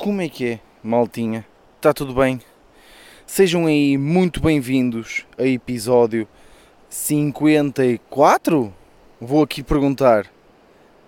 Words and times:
Como 0.00 0.22
é 0.22 0.30
que 0.30 0.46
é, 0.46 0.60
maltinha? 0.82 1.44
Está 1.76 1.92
tudo 1.92 2.14
bem? 2.14 2.40
Sejam 3.26 3.66
aí 3.66 3.98
muito 3.98 4.40
bem-vindos 4.40 5.26
a 5.36 5.44
episódio 5.44 6.26
54? 6.88 8.72
Vou 9.20 9.42
aqui 9.42 9.62
perguntar. 9.62 10.26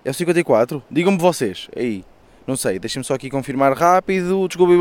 É 0.04 0.10
o 0.10 0.14
54? 0.14 0.82
Digam-me 0.90 1.16
vocês. 1.16 1.70
Aí. 1.74 2.04
Não 2.46 2.54
sei, 2.54 2.78
deixem-me 2.78 3.02
só 3.02 3.14
aqui 3.14 3.30
confirmar 3.30 3.72
rápido. 3.72 4.46
Desculpe, 4.46 4.74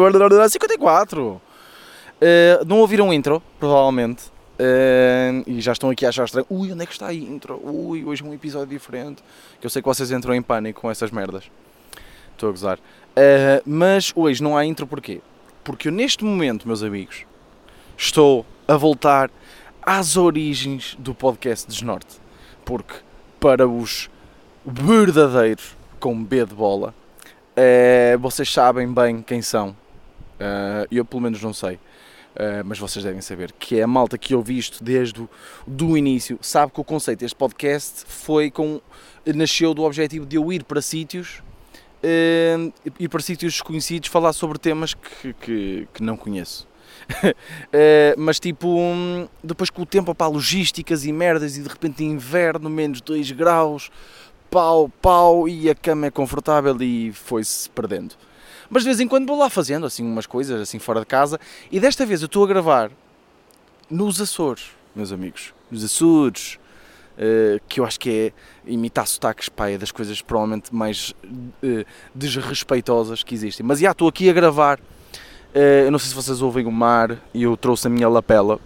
54! 0.50 1.28
Uh, 1.32 1.42
não 2.68 2.80
ouviram 2.80 3.14
intro, 3.14 3.42
provavelmente. 3.58 4.26
Uh, 4.60 5.42
e 5.48 5.62
já 5.62 5.72
estão 5.72 5.90
aqui 5.90 6.06
a 6.06 6.10
achar 6.10 6.26
estranho. 6.26 6.48
Ui, 6.50 6.70
onde 6.74 6.84
é 6.84 6.86
que 6.86 6.92
está 6.92 7.08
a 7.08 7.14
intro? 7.14 7.62
Ui, 7.64 8.04
hoje 8.04 8.22
é 8.22 8.26
um 8.26 8.34
episódio 8.34 8.68
diferente. 8.68 9.24
Que 9.62 9.66
eu 9.66 9.70
sei 9.70 9.82
que 9.82 9.88
vocês 9.88 10.12
entram 10.12 10.36
em 10.36 10.42
pânico 10.42 10.82
com 10.82 10.92
essas 10.92 11.12
merdas. 11.12 11.50
Estou 12.42 12.50
a 12.50 12.52
gozar. 12.52 12.80
Uh, 13.12 13.62
mas 13.66 14.12
hoje 14.16 14.42
não 14.42 14.56
há 14.56 14.66
intro 14.66 14.88
porquê? 14.88 15.22
Porque 15.64 15.88
eu 15.90 15.92
neste 15.92 16.24
momento, 16.24 16.68
meus 16.68 16.82
amigos, 16.82 17.26
estou 17.98 18.46
a 18.68 18.78
voltar 18.78 19.30
às 19.82 20.16
origens 20.16 20.96
do 21.00 21.14
podcast 21.14 21.68
Desnorte. 21.68 22.20
Porque 22.64 22.96
para 23.40 23.68
os 23.68 24.10
verdadeiros 24.66 25.76
com 26.00 26.24
B 26.24 26.46
de 26.46 26.56
bola, 26.56 26.94
uh, 27.56 28.20
vocês 28.20 28.52
sabem 28.52 28.92
bem 28.92 29.22
quem 29.22 29.42
são. 29.42 29.70
Uh, 30.40 30.88
eu 30.90 31.06
pelo 31.06 31.22
menos 31.22 31.42
não 31.42 31.54
sei. 31.54 31.76
Uh, 32.34 32.64
mas 32.64 32.80
vocês 32.80 33.04
devem 33.04 33.20
saber 33.20 33.52
que 33.52 33.78
é 33.78 33.84
a 33.84 33.88
malta 33.88 34.18
que 34.18 34.34
eu 34.34 34.42
visto 34.42 34.82
desde 34.84 35.22
o 35.22 35.98
início. 35.98 36.40
Sabe 36.42 36.72
que 36.72 36.80
o 36.80 36.84
conceito 36.84 37.20
deste 37.20 37.36
podcast 37.36 38.06
foi 38.08 38.50
com. 38.50 38.80
nasceu 39.26 39.74
do 39.74 39.84
objetivo 39.84 40.26
de 40.26 40.38
eu 40.38 40.52
ir 40.52 40.64
para 40.64 40.82
sítios. 40.82 41.44
Uh, 42.04 42.74
ir 43.00 43.08
para 43.10 43.22
sítios 43.22 43.54
desconhecidos 43.54 44.10
falar 44.10 44.34
sobre 44.34 44.58
temas 44.58 44.96
que, 44.96 45.34
que, 45.34 45.88
que 45.94 46.04
não 46.04 46.18
conheço. 46.18 46.68
uh, 47.24 47.34
mas 48.18 48.40
tipo, 48.40 48.68
um, 48.68 49.28
depois 49.44 49.70
com 49.70 49.84
o 49.84 49.86
tempo, 49.86 50.14
pá, 50.16 50.28
logísticas 50.28 51.06
e 51.06 51.12
merdas, 51.12 51.58
e 51.58 51.62
de 51.62 51.70
repente 51.70 52.04
inverno, 52.04 52.70
menos 52.70 53.02
2 53.02 53.32
graus, 53.32 53.92
pau, 54.50 54.90
pau, 55.02 55.48
e 55.48 55.70
a 55.70 55.76
cama 55.76 56.08
é 56.08 56.12
confortável 56.12 56.76
e 56.82 57.14
foi-se 57.14 57.70
perdendo. 57.70 58.16
Mas 58.70 58.84
de 58.84 58.90
vez 58.90 59.00
em 59.00 59.08
quando 59.08 59.28
vou 59.28 59.38
lá 59.38 59.50
fazendo 59.50 59.86
assim 59.86 60.04
umas 60.04 60.26
coisas 60.26 60.62
assim 60.62 60.80
fora 60.80 61.02
de 61.02 61.06
casa 61.06 61.40
e 61.72 61.80
desta 61.80 62.06
vez 62.06 62.22
eu 62.22 62.26
estou 62.26 62.44
a 62.44 62.48
gravar 62.48 62.90
nos 63.90 64.20
Açores, 64.22 64.70
meus 64.96 65.12
amigos. 65.12 65.54
Nos 65.70 65.84
Açores, 65.84 66.58
uh, 67.22 67.62
que 67.70 67.80
eu 67.80 67.86
acho 67.86 68.00
que 68.00 68.10
é 68.66 68.72
imitar 68.72 69.06
sotaques, 69.08 69.48
pá, 69.48 69.70
é 69.70 69.78
das 69.78 69.92
coisas 69.92 70.22
provavelmente 70.22 70.74
mais 70.74 71.14
uh, 71.64 71.86
desrespeitosas 72.14 73.24
que 73.24 73.36
existem. 73.36 73.66
Mas 73.66 73.80
já 73.80 73.92
estou 73.92 74.08
aqui 74.08 74.30
a 74.30 74.34
gravar. 74.34 74.80
Uh, 75.54 75.86
eu 75.86 75.92
não 75.92 76.00
sei 76.00 76.10
se 76.10 76.16
vocês 76.16 76.42
ouvem 76.42 76.66
o 76.66 76.72
mar 76.72 77.18
e 77.34 77.44
eu 77.44 77.56
trouxe 77.56 77.88
a 77.88 77.90
minha 77.90 78.10
lapela. 78.10 78.60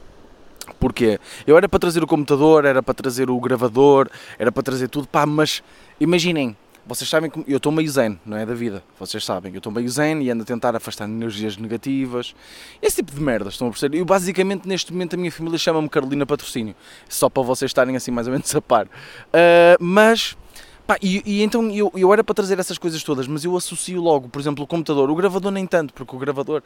Porquê? 0.79 1.19
Eu 1.45 1.57
era 1.57 1.69
para 1.69 1.79
trazer 1.79 2.03
o 2.03 2.07
computador, 2.07 2.65
era 2.65 2.81
para 2.81 2.93
trazer 2.93 3.29
o 3.29 3.39
gravador, 3.39 4.09
era 4.39 4.51
para 4.51 4.63
trazer 4.63 4.87
tudo, 4.87 5.07
pá, 5.07 5.25
mas 5.25 5.61
imaginem, 5.99 6.55
vocês 6.87 7.09
sabem 7.09 7.29
que 7.29 7.43
eu 7.47 7.57
estou 7.57 7.71
meio 7.71 7.89
zen, 7.89 8.19
não 8.25 8.37
é? 8.37 8.45
Da 8.45 8.53
vida. 8.53 8.83
Vocês 8.99 9.25
sabem, 9.25 9.51
eu 9.51 9.57
estou 9.57 9.71
meio 9.71 9.89
zen 9.89 10.21
e 10.21 10.29
ando 10.29 10.43
a 10.43 10.45
tentar 10.45 10.75
afastar 10.75 11.05
energias 11.05 11.57
negativas. 11.57 12.35
Esse 12.81 12.97
tipo 12.97 13.11
de 13.11 13.21
merdas, 13.21 13.53
estão 13.53 13.67
a 13.67 13.71
perceber? 13.71 13.97
Eu 13.97 14.05
basicamente 14.05 14.67
neste 14.67 14.93
momento 14.93 15.15
a 15.15 15.17
minha 15.17 15.31
família 15.31 15.57
chama-me 15.57 15.89
Carolina 15.89 16.25
Patrocínio. 16.25 16.75
Só 17.09 17.27
para 17.27 17.41
vocês 17.41 17.69
estarem 17.69 17.95
assim 17.95 18.11
mais 18.11 18.27
ou 18.27 18.33
menos 18.33 18.55
a 18.55 18.61
par. 18.61 18.85
Uh, 18.85 19.83
mas. 19.83 20.37
Pá, 20.85 20.97
e, 21.01 21.23
e, 21.25 21.41
então 21.41 21.71
eu, 21.71 21.91
eu 21.95 22.13
era 22.13 22.23
para 22.23 22.35
trazer 22.35 22.59
essas 22.59 22.77
coisas 22.77 23.01
todas, 23.03 23.25
mas 23.25 23.43
eu 23.43 23.57
associo 23.57 23.99
logo, 23.99 24.29
por 24.29 24.39
exemplo, 24.39 24.63
o 24.63 24.67
computador, 24.67 25.09
o 25.09 25.15
gravador 25.15 25.51
nem 25.51 25.65
tanto, 25.65 25.91
porque 25.95 26.15
o 26.15 26.19
gravador, 26.19 26.61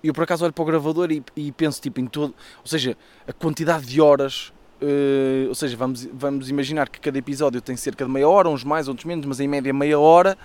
eu 0.00 0.14
por 0.14 0.22
acaso 0.22 0.44
olho 0.44 0.52
para 0.52 0.62
o 0.62 0.64
gravador 0.64 1.10
e, 1.10 1.24
e 1.34 1.50
penso 1.50 1.80
tipo 1.80 2.00
em 2.00 2.06
todo, 2.06 2.32
ou 2.60 2.66
seja, 2.66 2.96
a 3.26 3.32
quantidade 3.32 3.84
de 3.84 4.00
horas 4.00 4.52
Uh, 4.80 5.48
ou 5.48 5.54
seja, 5.56 5.76
vamos, 5.76 6.08
vamos 6.12 6.48
imaginar 6.48 6.88
que 6.88 7.00
cada 7.00 7.18
episódio 7.18 7.60
tem 7.60 7.76
cerca 7.76 8.04
de 8.04 8.10
meia 8.10 8.28
hora, 8.28 8.48
uns 8.48 8.62
mais, 8.62 8.86
outros 8.86 9.04
menos, 9.04 9.26
mas 9.26 9.40
em 9.40 9.48
média 9.48 9.72
meia 9.72 9.98
hora. 9.98 10.38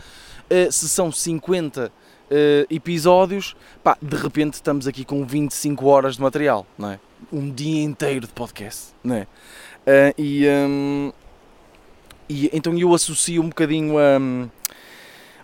Uh, 0.50 0.72
se 0.72 0.90
são 0.90 1.12
50 1.12 1.86
uh, 1.86 1.92
eh, 2.30 2.66
episódios, 2.70 3.56
pá, 3.84 3.98
de 4.02 4.16
repente 4.18 4.56
estamos 4.56 4.88
aqui 4.88 5.06
com 5.06 5.24
25 5.26 5.86
horas 5.86 6.16
de 6.16 6.22
material, 6.22 6.66
não 6.78 6.92
é? 6.92 7.00
Um 7.32 7.50
dia 7.50 7.84
inteiro 7.84 8.28
de 8.28 8.34
podcast, 8.34 8.94
não 9.04 9.16
é? 9.16 9.28
e, 10.18 10.48
um, 10.48 11.12
e 12.28 12.50
então 12.54 12.78
eu 12.78 12.94
associo 12.94 13.42
um 13.42 13.50
bocadinho 13.50 13.98
a. 13.98 14.18
Um, 14.20 14.50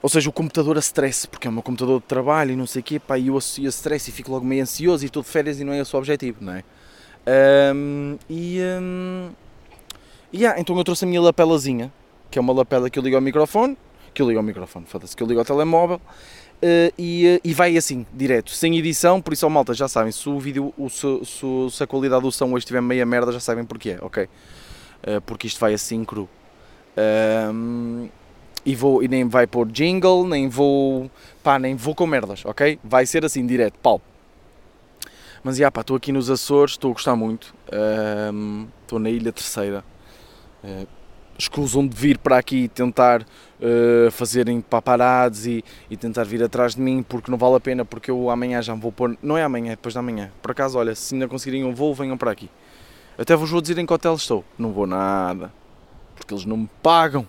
ou 0.02 0.09
seja, 0.09 0.30
o 0.30 0.34
computador 0.34 0.78
a 0.78 0.80
stress, 0.80 1.28
porque 1.28 1.47
é 1.47 1.50
o 1.50 1.53
meu 1.53 1.62
computador 1.62 2.00
de 2.00 2.06
trabalho 2.06 2.52
e 2.52 2.56
não 2.56 2.66
sei 2.66 2.80
o 2.80 2.84
quê, 2.84 3.00
pá, 3.00 3.18
e 3.18 3.28
eu 3.28 3.38
associo 3.38 3.66
a 3.66 3.69
stress 3.69 4.09
e 4.09 4.14
fico 4.14 4.31
logo 4.31 4.46
meio 4.46 4.62
ansioso 4.62 5.03
e 5.03 5.08
estou 5.08 5.22
de 5.22 5.28
férias 5.28 5.59
e 5.59 5.64
não 5.64 5.74
é 5.74 5.80
esse 5.80 5.94
o 5.94 6.00
objetivo, 6.00 6.38
não 6.41 6.53
é? 6.53 6.64
Um, 7.29 8.17
e 8.28 8.59
um, 8.81 9.29
yeah, 10.34 10.59
então 10.59 10.75
eu 10.75 10.84
trouxe 10.84 11.06
a 11.06 11.07
minha 11.07 11.22
lapelazinha, 11.22 11.94
que 12.31 12.40
é 12.40 12.41
uma 12.41 12.53
lapela 12.53 12.90
que 12.90 12.97
eu 12.97 13.03
ligo 13.03 13.16
ao 13.16 13.22
microfone, 13.22 13.78
que 14.13 14.22
eu 14.22 14.28
ligo 14.28 14.40
ao 14.40 14.44
microfone, 14.44 14.85
foda-se, 14.88 15.16
que 15.16 15.22
eu 15.22 15.28
ligo 15.28 15.40
ao 15.40 15.45
telemóvel, 15.45 15.97
uh, 15.97 16.94
e, 16.97 17.38
uh, 17.38 17.47
e 17.47 17.53
vai 17.53 17.78
assim, 17.78 18.06
direto, 18.12 18.50
sem 18.51 18.75
edição, 18.78 19.22
por 19.22 19.34
isso, 19.34 19.45
oh, 19.45 19.50
malta, 19.50 19.75
já 19.75 19.88
sabem, 19.88 20.12
se 20.12 20.28
o 20.28 20.40
vídeo, 20.40 20.73
o, 20.75 20.90
se, 20.90 21.06
se, 21.72 21.84
a 21.84 21.88
qualidade 21.88 22.23
do 22.23 22.31
som 22.31 22.47
hoje 22.47 22.59
estiver 22.59 22.81
meia 22.81 23.06
merda, 23.06 23.31
já 23.31 23.40
sabem 23.40 23.63
porquê, 23.63 23.97
ok? 24.01 24.23
Uh, 24.23 25.22
porque 25.25 25.46
isto 25.46 25.59
vai 25.59 25.73
assim 25.73 26.03
cru. 26.03 26.28
E, 28.66 28.75
vou, 28.75 29.01
e 29.01 29.07
nem 29.07 29.25
vai 29.25 29.47
pôr 29.47 29.67
jingle, 29.67 30.28
nem 30.28 30.50
vou, 30.50 31.09
pá, 31.41 31.57
nem 31.57 31.75
vou 31.75 31.96
com 31.96 32.06
merdas, 32.06 32.44
ok? 32.44 32.78
Vai 32.84 33.06
ser 33.06 33.23
assim, 33.23 33.46
direto, 33.47 33.79
pau. 33.81 34.01
Mas 35.44 35.58
já 35.58 35.72
pá, 35.72 35.82
estou 35.82 35.96
aqui 35.96 36.12
nos 36.12 36.30
Açores, 36.30 36.74
estou 36.74 36.92
a 36.92 36.94
gostar 36.94 37.16
muito. 37.16 37.54
Estou 38.82 39.00
na 39.00 39.10
Ilha 39.10 39.32
Terceira. 39.32 39.84
Uh, 40.64 40.86
escusam 41.38 41.88
de 41.88 41.96
vir 41.96 42.18
para 42.18 42.38
aqui 42.38 42.68
tentar 42.68 43.22
uh, 43.22 44.12
fazerem 44.12 44.60
paparados 44.60 45.48
e, 45.48 45.64
e 45.90 45.96
tentar 45.96 46.26
vir 46.26 46.44
atrás 46.44 46.76
de 46.76 46.82
mim 46.82 47.02
porque 47.02 47.32
não 47.32 47.38
vale 47.38 47.56
a 47.56 47.60
pena, 47.62 47.86
porque 47.86 48.12
eu 48.12 48.30
amanhã 48.30 48.62
já 48.62 48.76
me 48.76 48.82
vou 48.82 48.92
pôr. 48.92 49.18
Não 49.24 49.38
é 49.38 49.44
amanhã, 49.44 49.72
é 49.72 49.76
depois 49.76 49.96
da 49.96 50.02
manhã. 50.02 50.30
Por 50.42 50.52
acaso, 50.52 50.78
olha, 50.78 50.94
se 50.94 51.16
ainda 51.16 51.28
conseguirem 51.28 51.64
um 51.64 51.74
voo, 51.74 51.96
venham 51.96 52.18
para 52.18 52.32
aqui. 52.32 52.50
Até 53.18 53.36
vos 53.36 53.50
vou 53.50 53.62
dizer 53.62 53.78
em 53.78 53.86
que 53.86 53.94
hotel 53.94 54.16
estou. 54.16 54.44
Não 54.58 54.74
vou 54.74 54.86
nada. 54.86 55.52
Porque 56.16 56.34
eles 56.34 56.44
não 56.44 56.58
me 56.58 56.70
pagam. 56.84 57.26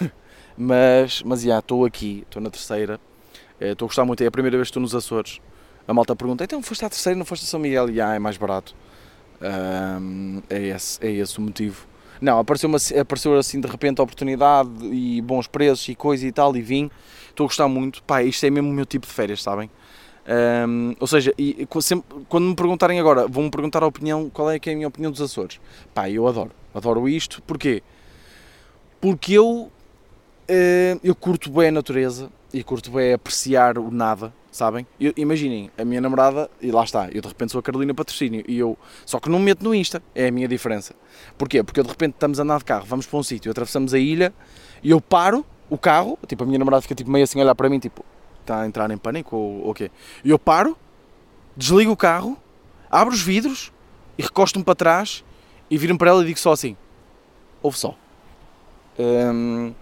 mas, 0.56 1.22
mas 1.22 1.42
já, 1.42 1.58
estou 1.58 1.84
aqui, 1.84 2.24
estou 2.26 2.40
na 2.40 2.48
terceira. 2.48 2.98
Eh, 3.60 3.72
estou 3.72 3.86
a 3.86 3.88
gostar 3.88 4.04
muito, 4.06 4.22
é 4.22 4.26
a 4.26 4.30
primeira 4.30 4.56
vez 4.56 4.68
que 4.68 4.70
estou 4.70 4.80
nos 4.80 4.94
Açores 4.94 5.40
a 5.86 5.94
malta 5.94 6.14
pergunta, 6.14 6.44
então 6.44 6.62
foste 6.62 6.84
à 6.84 6.88
terceira, 6.88 7.18
não 7.18 7.24
foste 7.24 7.44
a 7.44 7.46
São 7.46 7.60
Miguel? 7.60 7.90
E 7.90 8.00
ah, 8.00 8.14
é 8.14 8.18
mais 8.18 8.36
barato. 8.36 8.74
Um, 9.40 10.40
é, 10.48 10.68
esse, 10.68 11.04
é 11.04 11.10
esse 11.10 11.38
o 11.38 11.42
motivo. 11.42 11.86
Não, 12.20 12.38
apareceu, 12.38 12.68
uma, 12.68 12.78
apareceu 13.00 13.36
assim 13.36 13.60
de 13.60 13.66
repente 13.66 14.00
a 14.00 14.04
oportunidade 14.04 14.70
e 14.92 15.20
bons 15.20 15.48
preços 15.48 15.88
e 15.88 15.94
coisa 15.94 16.26
e 16.26 16.30
tal, 16.30 16.56
e 16.56 16.62
vim. 16.62 16.90
Estou 17.28 17.44
a 17.44 17.48
gostar 17.48 17.66
muito. 17.66 18.02
Pá, 18.04 18.22
isto 18.22 18.46
é 18.46 18.50
mesmo 18.50 18.70
o 18.70 18.72
meu 18.72 18.86
tipo 18.86 19.06
de 19.06 19.12
férias, 19.12 19.42
sabem? 19.42 19.68
Um, 20.68 20.94
ou 21.00 21.06
seja, 21.08 21.34
e, 21.36 21.66
sempre, 21.80 22.24
quando 22.28 22.44
me 22.44 22.54
perguntarem 22.54 23.00
agora, 23.00 23.26
vão-me 23.26 23.50
perguntar 23.50 23.82
a 23.82 23.86
opinião, 23.86 24.30
qual 24.30 24.50
é 24.50 24.58
que 24.58 24.70
é 24.70 24.72
a 24.72 24.76
minha 24.76 24.86
opinião 24.86 25.10
dos 25.10 25.20
Açores? 25.20 25.58
Pá, 25.92 26.08
eu 26.08 26.28
adoro. 26.28 26.52
Adoro 26.72 27.08
isto. 27.08 27.42
Porquê? 27.42 27.82
Porque 29.00 29.32
eu, 29.32 29.48
uh, 29.48 31.00
eu 31.02 31.14
curto 31.16 31.50
bem 31.50 31.68
a 31.68 31.72
natureza 31.72 32.30
e 32.52 32.62
curto 32.62 32.90
bem 32.90 33.12
apreciar 33.12 33.78
o 33.78 33.90
nada 33.90 34.32
sabem? 34.52 34.86
Eu, 35.00 35.12
imaginem, 35.16 35.70
a 35.78 35.84
minha 35.84 36.00
namorada, 36.00 36.48
e 36.60 36.70
lá 36.70 36.84
está, 36.84 37.08
eu 37.10 37.22
de 37.22 37.26
repente 37.26 37.52
sou 37.52 37.58
a 37.58 37.62
Carolina 37.62 37.94
Patrocínio, 37.94 38.44
e 38.46 38.58
eu, 38.58 38.78
só 39.06 39.18
que 39.18 39.28
não 39.30 39.38
me 39.38 39.46
meto 39.46 39.64
no 39.64 39.74
Insta, 39.74 40.02
é 40.14 40.28
a 40.28 40.30
minha 40.30 40.46
diferença. 40.46 40.94
Porquê? 41.38 41.62
Porque 41.62 41.80
eu, 41.80 41.84
de 41.84 41.90
repente 41.90 42.12
estamos 42.12 42.38
a 42.38 42.42
andar 42.42 42.58
de 42.58 42.64
carro, 42.66 42.84
vamos 42.86 43.06
para 43.06 43.18
um 43.18 43.22
sítio, 43.22 43.50
atravessamos 43.50 43.94
a 43.94 43.98
ilha, 43.98 44.32
e 44.82 44.90
eu 44.90 45.00
paro 45.00 45.44
o 45.70 45.78
carro, 45.78 46.18
tipo, 46.28 46.44
a 46.44 46.46
minha 46.46 46.58
namorada 46.58 46.82
fica 46.82 46.94
tipo, 46.94 47.10
meio 47.10 47.24
assim 47.24 47.40
a 47.40 47.44
olhar 47.44 47.54
para 47.54 47.68
mim, 47.68 47.78
tipo, 47.78 48.04
está 48.42 48.60
a 48.60 48.66
entrar 48.66 48.90
em 48.90 48.98
pânico 48.98 49.34
ou 49.34 49.70
o 49.70 49.74
quê? 49.74 49.90
E 50.22 50.28
eu 50.28 50.38
paro, 50.38 50.76
desligo 51.56 51.90
o 51.90 51.96
carro, 51.96 52.36
abro 52.90 53.14
os 53.14 53.22
vidros, 53.22 53.72
e 54.18 54.22
recosto-me 54.22 54.64
para 54.64 54.74
trás, 54.74 55.24
e 55.70 55.78
viro-me 55.78 55.98
para 55.98 56.10
ela 56.10 56.22
e 56.22 56.26
digo 56.26 56.38
só 56.38 56.52
assim, 56.52 56.76
ouve 57.62 57.78
só. 57.78 57.96
Um, 58.98 59.72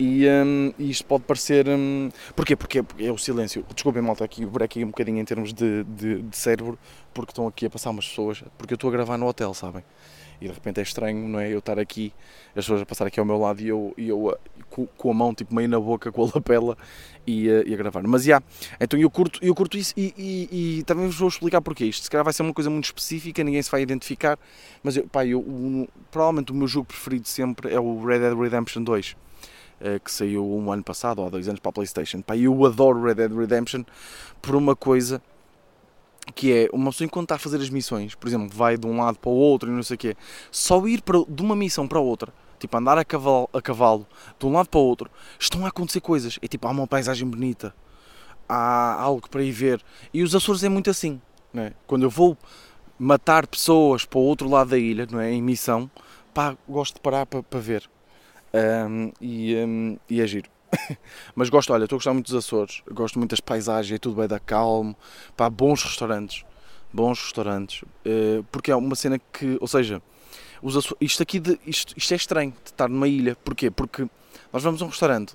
e, 0.00 0.26
um, 0.26 0.72
isto 0.78 1.04
pode 1.04 1.24
parecer. 1.24 1.68
Um, 1.68 2.08
porquê? 2.34 2.56
Porque 2.56 2.82
é 2.98 3.12
o 3.12 3.18
silêncio. 3.18 3.62
Desculpem, 3.74 4.00
malta, 4.00 4.24
aqui 4.24 4.46
o 4.46 4.62
aqui 4.62 4.82
um 4.82 4.86
bocadinho 4.88 5.18
em 5.18 5.24
termos 5.26 5.52
de, 5.52 5.84
de, 5.84 6.22
de, 6.22 6.36
cérebro, 6.36 6.78
porque 7.12 7.32
estão 7.32 7.46
aqui 7.46 7.66
a 7.66 7.70
passar 7.70 7.90
umas 7.90 8.08
pessoas. 8.08 8.42
Porque 8.56 8.72
eu 8.72 8.76
estou 8.76 8.88
a 8.88 8.92
gravar 8.92 9.18
no 9.18 9.26
hotel, 9.26 9.52
sabem? 9.52 9.84
E 10.40 10.48
de 10.48 10.54
repente 10.54 10.80
é 10.80 10.82
estranho, 10.82 11.28
não 11.28 11.38
é? 11.38 11.52
Eu 11.52 11.58
estar 11.58 11.78
aqui, 11.78 12.14
as 12.56 12.64
pessoas 12.64 12.80
a 12.80 12.86
passar 12.86 13.06
aqui 13.06 13.20
ao 13.20 13.26
meu 13.26 13.36
lado 13.36 13.60
e 13.60 13.68
eu, 13.68 13.92
e 13.98 14.08
eu 14.08 14.34
com, 14.70 14.86
com 14.86 15.10
a 15.10 15.14
mão 15.14 15.34
tipo 15.34 15.54
meio 15.54 15.68
na 15.68 15.78
boca, 15.78 16.10
com 16.10 16.24
a 16.24 16.30
lapela 16.34 16.78
e, 17.26 17.48
e 17.48 17.74
a 17.74 17.76
gravar. 17.76 18.02
Mas 18.04 18.22
já, 18.22 18.36
yeah, 18.36 18.46
então 18.80 18.98
eu 18.98 19.10
curto, 19.10 19.38
eu 19.42 19.54
curto 19.54 19.76
isso 19.76 19.92
e, 19.98 20.14
e, 20.16 20.78
e, 20.78 20.82
também 20.84 21.04
vos 21.04 21.18
vou 21.18 21.28
explicar 21.28 21.60
porque 21.60 21.84
isto. 21.84 22.04
Se 22.04 22.10
calhar 22.10 22.24
vai 22.24 22.32
ser 22.32 22.42
uma 22.42 22.54
coisa 22.54 22.70
muito 22.70 22.86
específica, 22.86 23.44
ninguém 23.44 23.60
se 23.60 23.70
vai 23.70 23.82
identificar, 23.82 24.38
mas 24.82 24.96
eu, 24.96 25.06
pá, 25.06 25.26
eu, 25.26 25.44
provavelmente 26.10 26.52
o 26.52 26.54
meu 26.54 26.66
jogo 26.66 26.86
preferido 26.86 27.28
sempre 27.28 27.70
é 27.70 27.78
o 27.78 28.02
Red 28.02 28.20
Dead 28.20 28.38
Redemption 28.38 28.82
2 28.82 29.10
uh, 29.12 29.29
que 30.04 30.10
saiu 30.10 30.46
um 30.46 30.70
ano 30.70 30.82
passado 30.82 31.20
ou 31.20 31.26
há 31.26 31.30
dois 31.30 31.48
anos 31.48 31.60
para 31.60 31.70
a 31.70 31.72
PlayStation. 31.72 32.20
Pá, 32.20 32.36
eu 32.36 32.64
adoro 32.64 33.02
Red 33.02 33.14
Dead 33.14 33.32
Redemption 33.32 33.82
por 34.42 34.54
uma 34.54 34.76
coisa 34.76 35.22
que 36.34 36.52
é 36.52 36.68
uma 36.72 36.90
pessoa 36.90 37.06
enquanto 37.06 37.26
está 37.26 37.34
a 37.36 37.38
fazer 37.38 37.56
as 37.56 37.70
missões, 37.70 38.14
por 38.14 38.28
exemplo, 38.28 38.48
vai 38.54 38.76
de 38.76 38.86
um 38.86 38.98
lado 38.98 39.18
para 39.18 39.30
o 39.30 39.34
outro 39.34 39.68
e 39.68 39.72
não 39.72 39.82
sei 39.82 39.94
o 39.94 39.98
quê, 39.98 40.16
só 40.50 40.86
ir 40.86 41.02
para, 41.02 41.18
de 41.28 41.42
uma 41.42 41.56
missão 41.56 41.88
para 41.88 41.98
outra, 41.98 42.32
tipo 42.58 42.76
andar 42.76 42.98
a 42.98 43.04
cavalo, 43.04 43.48
a 43.52 43.60
cavalo 43.60 44.06
de 44.38 44.46
um 44.46 44.52
lado 44.52 44.68
para 44.68 44.78
o 44.78 44.84
outro, 44.84 45.10
estão 45.38 45.64
a 45.64 45.68
acontecer 45.68 46.00
coisas. 46.00 46.38
É 46.42 46.46
tipo, 46.46 46.66
há 46.68 46.70
uma 46.70 46.86
paisagem 46.86 47.26
bonita, 47.26 47.74
há 48.48 49.00
algo 49.00 49.28
para 49.28 49.42
ir 49.42 49.52
ver. 49.52 49.82
E 50.12 50.22
os 50.22 50.34
Açores 50.34 50.62
é 50.62 50.68
muito 50.68 50.90
assim, 50.90 51.20
né? 51.52 51.72
quando 51.86 52.02
eu 52.02 52.10
vou 52.10 52.36
matar 52.98 53.46
pessoas 53.46 54.04
para 54.04 54.18
o 54.18 54.22
outro 54.22 54.48
lado 54.48 54.70
da 54.70 54.78
ilha, 54.78 55.06
não 55.10 55.20
é? 55.20 55.32
em 55.32 55.42
missão, 55.42 55.90
pá, 56.34 56.56
gosto 56.68 56.94
de 56.94 57.00
parar 57.00 57.26
para, 57.26 57.42
para 57.42 57.60
ver. 57.60 57.88
Um, 58.52 59.12
e, 59.20 59.54
um, 59.56 59.98
e 60.08 60.20
é 60.20 60.26
giro. 60.26 60.50
Mas 61.34 61.48
gosto, 61.48 61.72
olha, 61.72 61.84
estou 61.84 61.96
a 61.96 61.98
gostar 61.98 62.12
muito 62.12 62.26
dos 62.26 62.34
Açores, 62.34 62.82
gosto 62.90 63.18
muito 63.18 63.30
das 63.30 63.40
paisagens, 63.40 63.94
é 63.94 63.98
tudo 63.98 64.16
bem 64.16 64.28
da 64.28 64.38
calmo, 64.38 64.96
pá, 65.36 65.48
bons 65.50 65.82
restaurantes, 65.82 66.44
bons 66.92 67.20
restaurantes, 67.22 67.82
uh, 67.82 68.44
porque 68.50 68.70
é 68.70 68.76
uma 68.76 68.94
cena 68.94 69.18
que, 69.18 69.56
ou 69.60 69.66
seja, 69.66 70.02
os 70.62 70.76
Açores, 70.76 70.96
isto 71.00 71.22
aqui, 71.22 71.40
de, 71.40 71.58
isto, 71.66 71.94
isto 71.96 72.12
é 72.12 72.16
estranho, 72.16 72.50
de 72.50 72.70
estar 72.70 72.88
numa 72.88 73.08
ilha, 73.08 73.36
porquê? 73.44 73.70
Porque 73.70 74.06
nós 74.52 74.62
vamos 74.62 74.80
a 74.82 74.84
um 74.84 74.88
restaurante 74.88 75.34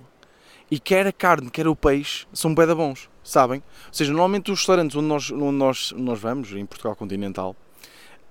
e 0.70 0.80
quer 0.80 1.06
a 1.06 1.12
carne, 1.12 1.50
quer 1.50 1.68
o 1.68 1.76
peixe, 1.76 2.26
são 2.34 2.54
bem 2.54 2.68
bons, 2.68 3.10
sabem? 3.24 3.62
Ou 3.88 3.94
seja, 3.94 4.12
normalmente 4.12 4.52
os 4.52 4.60
restaurantes 4.60 4.96
onde 4.96 5.08
nós, 5.08 5.32
onde 5.32 5.58
nós, 5.58 5.94
nós 5.96 6.20
vamos, 6.20 6.52
em 6.52 6.66
Portugal 6.66 6.96
continental, 6.96 7.56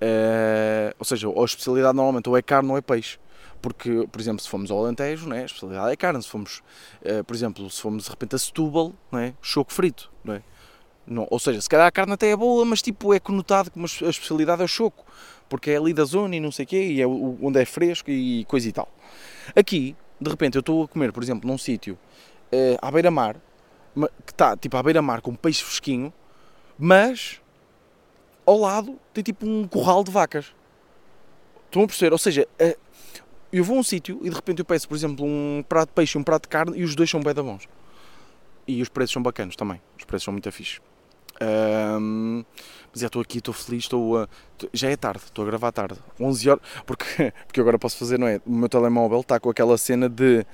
uh, 0.01 0.95
ou 0.99 1.05
seja, 1.05 1.29
a 1.29 1.45
especialidade 1.45 1.97
normalmente 1.97 2.29
ou 2.29 2.37
é 2.37 2.43
carne 2.43 2.71
ou 2.71 2.79
é 2.79 2.81
peixe 2.81 3.19
porque, 3.64 4.06
por 4.12 4.20
exemplo, 4.20 4.43
se 4.43 4.49
fomos 4.50 4.70
ao 4.70 4.78
Alentejo, 4.78 5.26
né, 5.26 5.40
a 5.40 5.44
especialidade 5.46 5.90
é 5.90 5.96
carne, 5.96 6.22
se 6.22 6.28
fomos, 6.28 6.62
uh, 7.00 7.25
por 7.25 7.34
exemplo, 7.34 7.70
se 7.70 7.81
fomos 7.81 8.05
de 8.05 8.11
repente 8.11 8.37
a 8.37 8.38
Setúbal, 8.38 8.93
né, 9.11 9.32
choco 9.40 9.72
frito, 9.72 10.12
né? 10.22 10.43
Não, 11.06 11.26
ou 11.31 11.38
seja, 11.38 11.62
se 11.62 11.69
calhar 11.70 11.87
a 11.87 11.90
carne 11.90 12.12
até 12.12 12.28
é 12.28 12.37
boa, 12.37 12.62
mas 12.66 12.82
tipo 12.82 13.14
é 13.14 13.19
conotado 13.19 13.70
como 13.70 13.87
a 13.87 14.08
especialidade 14.11 14.61
é 14.61 14.66
o 14.66 14.69
choco, 14.69 15.06
porque 15.49 15.70
é 15.70 15.78
ali 15.78 15.94
da 15.94 16.05
zona 16.05 16.37
e 16.37 16.40
não 16.40 16.52
sei 16.52 16.66
o 16.66 16.69
quê, 16.69 16.88
e 16.88 17.00
é 17.00 17.06
onde 17.06 17.58
é 17.58 17.64
fresco 17.64 18.11
e 18.11 18.44
coisa 18.44 18.69
e 18.69 18.72
tal. 18.72 18.87
Aqui, 19.56 19.96
de 20.20 20.28
repente, 20.28 20.56
eu 20.56 20.61
estou 20.61 20.84
a 20.84 20.88
comer, 20.88 21.11
por 21.11 21.22
exemplo, 21.22 21.49
num 21.49 21.56
sítio 21.56 21.94
uh, 22.52 22.78
à 22.82 22.90
beira-mar, 22.90 23.37
que 24.26 24.32
está 24.32 24.58
tipo 24.58 24.76
à 24.76 24.82
beira-mar 24.82 25.22
com 25.22 25.34
peixe 25.34 25.64
fresquinho, 25.64 26.12
mas 26.78 27.40
ao 28.44 28.58
lado 28.58 28.99
tem 29.14 29.25
tipo 29.25 29.46
um 29.46 29.66
corral 29.66 30.05
de 30.05 30.11
vacas. 30.11 30.55
Estão 31.64 31.82
a 31.82 31.87
perceber? 31.87 32.12
Ou 32.12 32.19
seja, 32.19 32.46
eu 33.59 33.65
vou 33.65 33.77
a 33.77 33.81
um 33.81 33.83
sítio 33.83 34.19
e 34.23 34.29
de 34.29 34.35
repente 34.35 34.59
eu 34.61 34.65
peço, 34.65 34.89
por 34.89 34.95
exemplo, 34.95 35.25
um 35.25 35.65
prato 35.69 35.89
de 35.91 35.95
peixe 35.95 36.19
e 36.19 36.21
um 36.21 36.25
prato 36.25 36.43
de 36.43 36.49
carne 36.49 36.79
e 36.79 36.85
os 36.85 36.95
dois 36.95 37.09
são 37.09 37.21
bem 37.21 37.35
da 37.35 37.43
bons. 37.43 37.69
E 38.67 38.81
os 38.81 38.89
preços 38.89 39.12
são 39.12 39.23
bacanos 39.23 39.56
também. 39.56 39.81
Os 39.99 40.05
preços 40.05 40.25
são 40.25 40.33
muito 40.33 40.51
fixe. 40.51 40.81
Um, 41.41 42.45
mas 42.93 43.01
já 43.01 43.09
estou 43.09 43.21
aqui, 43.21 43.39
estou 43.39 43.53
feliz, 43.53 43.85
estou 43.85 44.19
a, 44.19 44.29
já 44.73 44.89
é 44.89 44.97
tarde, 44.97 45.25
estou 45.25 45.43
a 45.43 45.47
gravar 45.47 45.73
tarde, 45.73 45.99
11 46.21 46.51
horas, 46.51 46.62
porque, 46.87 47.33
porque 47.47 47.61
agora 47.61 47.79
posso 47.79 47.97
fazer, 47.97 48.19
não 48.19 48.27
é? 48.27 48.41
O 48.47 48.53
meu 48.53 48.69
telemóvel 48.69 49.21
está 49.21 49.41
com 49.41 49.51
aquela 49.51 49.77
cena 49.77 50.09
de, 50.09 50.47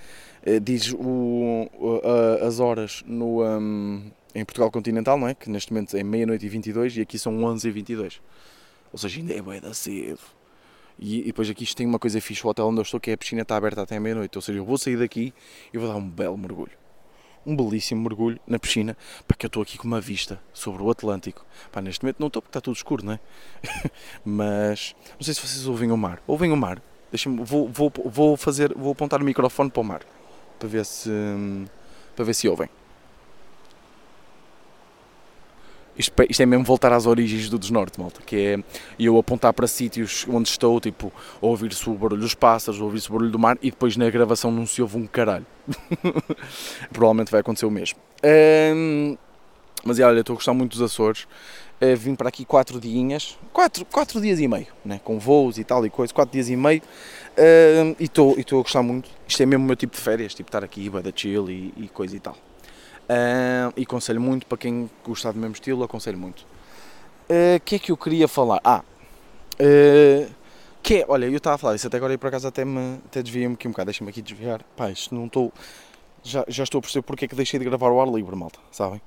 eh, 0.42 0.58
diz 0.58 0.92
o, 0.94 1.70
as 2.46 2.60
horas 2.60 3.02
no, 3.06 3.44
um, 3.44 4.10
em 4.34 4.44
Portugal 4.44 4.70
Continental, 4.70 5.18
não 5.18 5.28
é? 5.28 5.34
Que 5.34 5.50
neste 5.50 5.72
momento 5.72 5.96
é 5.96 6.02
meia-noite 6.02 6.46
e 6.46 6.48
22 6.48 6.96
e 6.96 7.00
aqui 7.02 7.18
são 7.18 7.44
11 7.44 7.68
e 7.68 7.70
22. 7.70 8.20
Ou 8.92 8.98
seja, 8.98 9.20
ainda 9.20 9.34
é 9.34 9.42
bem 9.42 9.60
da 9.60 9.74
cedo. 9.74 10.18
E, 11.00 11.20
e, 11.20 11.24
depois 11.24 11.48
aqui 11.48 11.64
isto 11.64 11.76
tem 11.76 11.86
uma 11.86 11.98
coisa 11.98 12.20
fixe, 12.20 12.46
o 12.46 12.50
hotel 12.50 12.66
onde 12.66 12.78
eu 12.78 12.82
estou, 12.82 13.00
que 13.00 13.10
é 13.10 13.14
a 13.14 13.16
piscina 13.16 13.40
está 13.40 13.56
aberta 13.56 13.80
até 13.80 13.98
meia-noite. 13.98 14.36
Ou 14.36 14.42
seja, 14.42 14.58
eu 14.58 14.64
vou 14.64 14.76
sair 14.76 14.98
daqui 14.98 15.32
e 15.72 15.78
vou 15.78 15.88
dar 15.88 15.96
um 15.96 16.06
belo 16.06 16.36
mergulho. 16.36 16.78
Um 17.46 17.56
belíssimo 17.56 18.02
mergulho 18.02 18.38
na 18.46 18.58
piscina, 18.58 18.94
porque 19.26 19.46
eu 19.46 19.48
estou 19.48 19.62
aqui 19.62 19.78
com 19.78 19.88
uma 19.88 20.00
vista 20.00 20.38
sobre 20.52 20.82
o 20.82 20.90
Atlântico. 20.90 21.46
Pá, 21.72 21.80
neste 21.80 22.04
momento 22.04 22.20
não 22.20 22.26
estou 22.26 22.42
porque 22.42 22.50
está 22.50 22.60
tudo 22.60 22.76
escuro, 22.76 23.02
não 23.02 23.14
é? 23.14 23.20
Mas 24.22 24.94
não 25.14 25.22
sei 25.22 25.32
se 25.32 25.40
vocês 25.40 25.66
ouvem 25.66 25.90
o 25.90 25.96
mar. 25.96 26.22
Ouvem 26.26 26.52
o 26.52 26.56
mar? 26.56 26.82
Deixem 27.10 27.34
vou, 27.34 27.66
vou, 27.66 27.90
vou 28.04 28.36
fazer, 28.36 28.74
vou 28.76 28.92
apontar 28.92 29.22
o 29.22 29.24
microfone 29.24 29.70
para 29.70 29.80
o 29.80 29.84
mar 29.84 30.02
para 30.58 30.68
ver 30.68 30.84
se 30.84 31.10
para 32.14 32.24
ver 32.24 32.34
se 32.34 32.46
ouvem. 32.46 32.68
Isto, 36.00 36.14
isto, 36.30 36.42
é 36.42 36.46
mesmo 36.46 36.64
voltar 36.64 36.94
às 36.94 37.04
origens 37.04 37.50
do 37.50 37.58
Desnorte, 37.58 38.00
malta, 38.00 38.22
que 38.24 38.36
é 38.36 38.58
eu 38.98 39.18
apontar 39.18 39.52
para 39.52 39.66
sítios 39.66 40.26
onde 40.30 40.48
estou, 40.48 40.80
tipo, 40.80 41.12
ouvir-se 41.42 41.90
o 41.90 41.92
barulho 41.92 42.22
dos 42.22 42.34
pássaros, 42.34 42.80
ouvir-se 42.80 43.10
o 43.10 43.12
barulho 43.12 43.30
do 43.30 43.38
mar 43.38 43.58
e 43.60 43.70
depois 43.70 43.98
na 43.98 44.08
gravação 44.08 44.50
não 44.50 44.64
se 44.64 44.80
ouve 44.80 44.96
um 44.96 45.06
caralho. 45.06 45.44
Provavelmente 46.90 47.30
vai 47.30 47.42
acontecer 47.42 47.66
o 47.66 47.70
mesmo. 47.70 47.98
Um, 48.24 49.14
mas 49.84 50.00
olha, 50.00 50.20
estou 50.20 50.32
a 50.32 50.36
gostar 50.36 50.54
muito 50.54 50.72
dos 50.72 50.80
Açores. 50.80 51.24
Uh, 51.82 51.96
vim 51.96 52.14
para 52.14 52.30
aqui 52.30 52.46
quatro 52.46 52.80
dias, 52.80 53.38
quatro, 53.52 53.84
quatro 53.84 54.22
dias 54.22 54.40
e 54.40 54.48
meio, 54.48 54.68
né? 54.82 55.00
com 55.04 55.18
voos 55.18 55.58
e 55.58 55.64
tal 55.64 55.84
e 55.84 55.90
coisa, 55.90 56.14
quatro 56.14 56.32
dias 56.32 56.48
e 56.48 56.56
meio, 56.56 56.80
uh, 56.80 57.96
e 57.98 58.04
estou 58.04 58.36
a 58.38 58.62
gostar 58.62 58.82
muito. 58.82 59.10
Isto 59.28 59.42
é 59.42 59.46
mesmo 59.46 59.64
o 59.64 59.66
meu 59.66 59.76
tipo 59.76 59.94
de 59.94 60.00
férias, 60.00 60.34
tipo 60.34 60.48
estar 60.48 60.64
aqui, 60.64 60.88
vai 60.88 61.02
da 61.02 61.12
chill 61.14 61.50
e, 61.50 61.74
e 61.76 61.88
coisa 61.88 62.16
e 62.16 62.20
tal. 62.20 62.36
Uh, 63.10 63.74
e 63.76 63.82
aconselho 63.82 64.20
muito 64.20 64.46
para 64.46 64.56
quem 64.56 64.88
gostar 65.04 65.32
do 65.32 65.38
mesmo 65.40 65.54
estilo, 65.54 65.82
aconselho 65.82 66.16
muito. 66.16 66.46
O 67.28 67.56
uh, 67.56 67.60
que 67.64 67.74
é 67.74 67.78
que 67.80 67.90
eu 67.90 67.96
queria 67.96 68.28
falar? 68.28 68.60
Ah, 68.62 68.84
uh, 69.60 70.30
que 70.80 70.98
é, 70.98 71.04
olha, 71.08 71.24
eu 71.24 71.36
estava 71.36 71.56
a 71.56 71.58
falar 71.58 71.74
isso 71.74 71.88
até 71.88 71.96
agora 71.96 72.14
e 72.14 72.18
por 72.18 72.28
acaso 72.28 72.46
até 72.46 72.64
me 72.64 73.00
até 73.06 73.20
desviei-me 73.20 73.54
aqui 73.54 73.66
um 73.66 73.72
bocado, 73.72 73.86
deixa-me 73.86 74.10
aqui 74.10 74.22
desviar. 74.22 74.62
Pá, 74.76 74.92
isto 74.92 75.12
não 75.12 75.26
estou. 75.26 75.52
Já, 76.22 76.44
já 76.46 76.62
estou 76.62 76.78
a 76.78 76.82
perceber 76.82 77.02
porque 77.02 77.24
é 77.24 77.28
que 77.28 77.34
deixei 77.34 77.58
de 77.58 77.64
gravar 77.64 77.90
o 77.90 78.00
ar 78.00 78.06
livre, 78.06 78.36
malta, 78.36 78.60
sabem? 78.70 79.02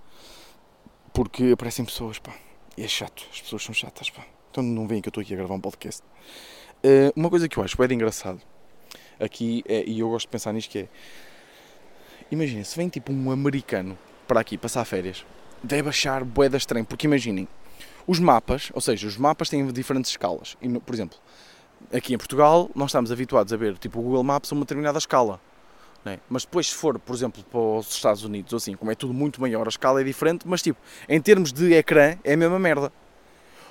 Porque 1.13 1.51
aparecem 1.53 1.85
pessoas, 1.85 2.19
pá, 2.19 2.33
e 2.77 2.83
é 2.83 2.87
chato, 2.89 3.23
as 3.31 3.39
pessoas 3.39 3.63
são 3.63 3.73
chatas, 3.73 4.09
pá. 4.09 4.25
Então 4.51 4.61
não 4.61 4.85
veem 4.85 5.01
que 5.01 5.07
eu 5.07 5.11
estou 5.11 5.21
aqui 5.21 5.33
a 5.33 5.37
gravar 5.37 5.55
um 5.55 5.61
podcast. 5.61 6.03
Uh, 6.83 7.13
uma 7.15 7.29
coisa 7.29 7.47
que 7.47 7.57
eu 7.57 7.63
acho 7.63 7.77
bem 7.77 7.93
engraçado 7.93 8.41
aqui, 9.17 9.63
é, 9.65 9.85
e 9.87 10.01
eu 10.01 10.09
gosto 10.09 10.25
de 10.25 10.31
pensar 10.31 10.51
nisto, 10.51 10.69
que 10.69 10.79
é 10.79 10.87
Imaginem, 12.33 12.63
se 12.63 12.75
vem 12.75 12.89
tipo 12.89 13.13
um 13.13 13.29
americano 13.29 13.95
para 14.27 14.39
aqui 14.39 14.57
passar 14.57 14.83
férias, 14.85 15.23
deve 15.61 15.89
achar 15.89 16.23
boeda 16.23 16.57
estranho, 16.57 16.83
porque 16.83 17.05
imaginem, 17.05 17.47
os 18.07 18.17
mapas, 18.17 18.71
ou 18.73 18.81
seja, 18.81 19.05
os 19.05 19.17
mapas 19.17 19.49
têm 19.49 19.67
diferentes 19.67 20.09
escalas. 20.09 20.57
E, 20.59 20.67
por 20.67 20.95
exemplo, 20.95 21.15
aqui 21.93 22.15
em 22.15 22.17
Portugal, 22.17 22.71
nós 22.73 22.89
estamos 22.89 23.11
habituados 23.11 23.53
a 23.53 23.55
ver 23.55 23.77
tipo 23.77 23.99
o 23.99 24.01
Google 24.01 24.23
Maps 24.23 24.51
a 24.51 24.55
uma 24.55 24.61
determinada 24.61 24.97
escala. 24.97 25.39
É? 26.03 26.17
Mas 26.27 26.43
depois, 26.43 26.69
se 26.69 26.73
for, 26.73 26.97
por 26.97 27.15
exemplo, 27.15 27.43
para 27.43 27.59
os 27.59 27.93
Estados 27.93 28.23
Unidos, 28.23 28.51
assim, 28.51 28.75
como 28.75 28.89
é 28.89 28.95
tudo 28.95 29.13
muito 29.13 29.39
maior, 29.39 29.67
a 29.67 29.69
escala 29.69 30.01
é 30.01 30.03
diferente, 30.03 30.47
mas 30.47 30.63
tipo, 30.63 30.79
em 31.07 31.21
termos 31.21 31.53
de 31.53 31.71
ecrã, 31.73 32.17
é 32.23 32.33
a 32.33 32.37
mesma 32.37 32.57
merda. 32.57 32.91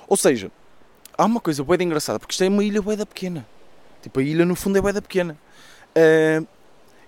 Ou 0.07 0.15
seja, 0.15 0.49
há 1.17 1.25
uma 1.25 1.41
coisa 1.41 1.61
boeda 1.65 1.83
engraçada, 1.83 2.17
porque 2.17 2.31
isto 2.31 2.45
é 2.45 2.47
uma 2.47 2.63
ilha 2.63 2.81
boeda 2.81 3.05
pequena. 3.05 3.45
Tipo, 4.01 4.21
a 4.21 4.23
ilha 4.23 4.45
no 4.45 4.55
fundo 4.55 4.77
é 4.77 4.81
boeda 4.81 5.01
pequena. 5.01 5.37
Uh, 5.97 6.47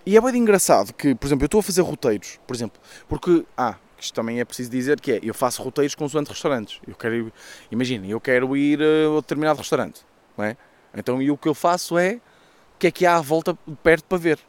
e 0.05 0.15
é 0.15 0.21
bem 0.21 0.35
engraçado 0.35 0.93
que, 0.93 1.15
por 1.15 1.27
exemplo, 1.27 1.43
eu 1.43 1.47
estou 1.47 1.59
a 1.59 1.63
fazer 1.63 1.81
roteiros, 1.81 2.39
por 2.45 2.55
exemplo, 2.55 2.79
porque, 3.07 3.45
ah, 3.57 3.75
isto 3.99 4.13
também 4.13 4.39
é 4.39 4.45
preciso 4.45 4.69
dizer 4.69 4.99
que 4.99 5.13
é, 5.13 5.19
eu 5.23 5.33
faço 5.33 5.63
roteiros 5.63 5.95
consoante 5.95 6.29
restaurantes. 6.29 6.79
Eu 6.87 6.95
quero, 6.95 7.31
imaginem, 7.71 8.11
eu 8.11 8.21
quero 8.21 8.55
ir 8.55 8.79
a 8.81 9.15
determinado 9.15 9.59
restaurante, 9.59 10.01
não 10.37 10.45
é? 10.45 10.55
Então, 10.95 11.21
e 11.21 11.31
o 11.31 11.37
que 11.37 11.47
eu 11.47 11.53
faço 11.53 11.97
é, 11.97 12.15
o 12.75 12.79
que 12.79 12.87
é 12.87 12.91
que 12.91 13.05
há 13.05 13.17
à 13.17 13.21
volta 13.21 13.57
perto 13.83 14.05
para 14.05 14.17
ver? 14.17 14.39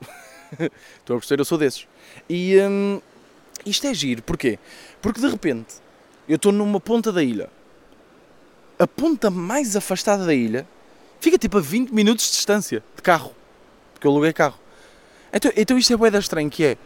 Estão 0.99 1.17
a 1.17 1.19
perceber? 1.19 1.41
Eu 1.41 1.45
sou 1.45 1.59
desses. 1.59 1.89
E 2.29 2.59
hum, 2.61 3.01
isto 3.65 3.87
é 3.87 3.95
giro, 3.95 4.23
porquê? 4.23 4.59
Porque 5.01 5.21
de 5.21 5.29
repente, 5.29 5.77
eu 6.29 6.37
estou 6.37 6.53
numa 6.53 6.81
ponta 6.81 7.11
da 7.11 7.23
ilha, 7.23 7.49
a 8.79 8.87
ponta 8.87 9.31
mais 9.31 9.75
afastada 9.75 10.27
da 10.27 10.35
ilha, 10.35 10.67
fica 11.19 11.39
tipo 11.39 11.59
a 11.59 11.61
20 11.61 11.91
minutos 11.91 12.27
de 12.27 12.33
distância, 12.33 12.83
de 12.95 13.03
carro, 13.03 13.35
porque 13.95 14.07
eu 14.07 14.11
aluguei 14.11 14.33
carro. 14.33 14.66
Então, 15.37 15.53
então 15.55 15.77
isto 15.77 15.93
é 15.93 15.97
bué 15.97 16.09
estranho, 16.19 16.49
que 16.49 16.65
é... 16.65 16.79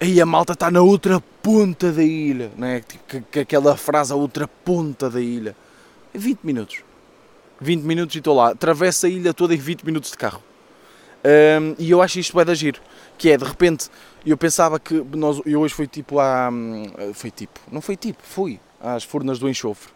Aí 0.00 0.20
a 0.20 0.24
malta 0.24 0.52
está 0.52 0.70
na 0.70 0.80
outra 0.80 1.20
ponta 1.42 1.90
da 1.90 2.04
ilha, 2.04 2.50
é? 2.62 2.80
Tipo, 2.80 3.04
que, 3.06 3.20
que, 3.20 3.40
aquela 3.40 3.76
frase, 3.76 4.12
a 4.12 4.16
outra 4.16 4.46
ponta 4.46 5.10
da 5.10 5.20
ilha. 5.20 5.56
É 6.14 6.18
20 6.18 6.40
minutos. 6.42 6.84
20 7.60 7.82
minutos 7.82 8.14
e 8.14 8.18
estou 8.18 8.34
lá. 8.34 8.50
Atravessa 8.50 9.08
a 9.08 9.10
ilha 9.10 9.34
toda 9.34 9.54
em 9.54 9.58
20 9.58 9.82
minutos 9.82 10.12
de 10.12 10.16
carro. 10.16 10.40
Um, 11.24 11.74
e 11.78 11.90
eu 11.90 12.00
acho 12.00 12.20
isto 12.20 12.32
bué 12.32 12.44
da 12.44 12.54
giro. 12.54 12.80
Que 13.18 13.32
é, 13.32 13.36
de 13.36 13.44
repente, 13.44 13.90
eu 14.24 14.36
pensava 14.38 14.78
que 14.78 14.94
nós... 15.14 15.42
Eu 15.44 15.60
hoje 15.60 15.74
fui 15.74 15.88
tipo 15.88 16.20
a... 16.20 16.48
Foi 17.12 17.30
tipo... 17.30 17.60
Não 17.70 17.80
foi 17.80 17.96
tipo, 17.96 18.22
fui 18.22 18.60
às 18.80 19.02
Furnas 19.02 19.40
do 19.40 19.48
Enxofre. 19.48 19.92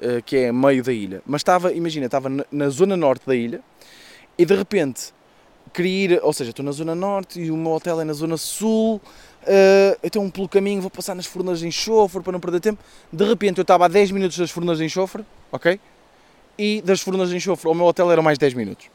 Uh, 0.00 0.22
que 0.24 0.36
é 0.36 0.52
meio 0.52 0.84
da 0.84 0.92
ilha. 0.92 1.22
Mas 1.26 1.40
estava, 1.40 1.72
imagina, 1.72 2.06
estava 2.06 2.28
na 2.52 2.68
zona 2.68 2.96
norte 2.98 3.26
da 3.26 3.34
ilha. 3.34 3.62
E 4.38 4.44
de 4.44 4.54
repente 4.54 5.12
queria 5.72 6.14
ir, 6.14 6.20
ou 6.22 6.32
seja, 6.32 6.50
estou 6.50 6.64
na 6.64 6.72
zona 6.72 6.94
norte 6.94 7.40
e 7.40 7.50
o 7.50 7.56
meu 7.56 7.72
hotel 7.72 8.00
é 8.00 8.04
na 8.04 8.12
zona 8.12 8.36
sul, 8.36 8.96
uh, 8.96 9.98
então 10.02 10.28
pelo 10.30 10.48
caminho 10.48 10.80
vou 10.80 10.90
passar 10.90 11.14
nas 11.14 11.26
fornas 11.26 11.60
de 11.60 11.66
enxofre 11.66 12.22
para 12.22 12.32
não 12.32 12.40
perder 12.40 12.60
tempo. 12.60 12.82
De 13.12 13.24
repente 13.24 13.58
eu 13.58 13.62
estava 13.62 13.84
a 13.84 13.88
10 13.88 14.10
minutos 14.10 14.36
das 14.36 14.50
fornas 14.50 14.78
de 14.78 14.84
enxofre, 14.84 15.24
ok? 15.52 15.80
E 16.58 16.82
das 16.82 17.00
fornas 17.00 17.30
de 17.30 17.36
enxofre 17.36 17.68
ao 17.68 17.74
meu 17.74 17.86
hotel 17.86 18.10
eram 18.10 18.22
mais 18.22 18.38
10 18.38 18.54
minutos. 18.54 18.88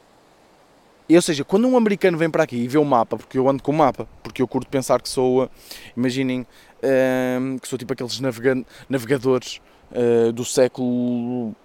ou 1.09 1.21
seja, 1.21 1.43
quando 1.43 1.67
um 1.67 1.77
americano 1.77 2.17
vem 2.17 2.29
para 2.29 2.43
aqui 2.43 2.57
e 2.57 2.67
vê 2.67 2.77
o 2.77 2.85
mapa, 2.85 3.17
porque 3.17 3.37
eu 3.37 3.49
ando 3.49 3.63
com 3.63 3.71
o 3.71 3.75
mapa, 3.75 4.07
porque 4.21 4.41
eu 4.41 4.47
curto 4.47 4.67
pensar 4.69 5.01
que 5.01 5.09
sou, 5.09 5.49
imaginem, 5.95 6.41
uh, 6.41 7.59
que 7.59 7.67
sou 7.67 7.79
tipo 7.79 7.93
aqueles 7.93 8.19
navega 8.19 8.63
navegadores 8.89 9.61
uh, 9.91 10.31
do 10.31 10.43
século 10.43 11.55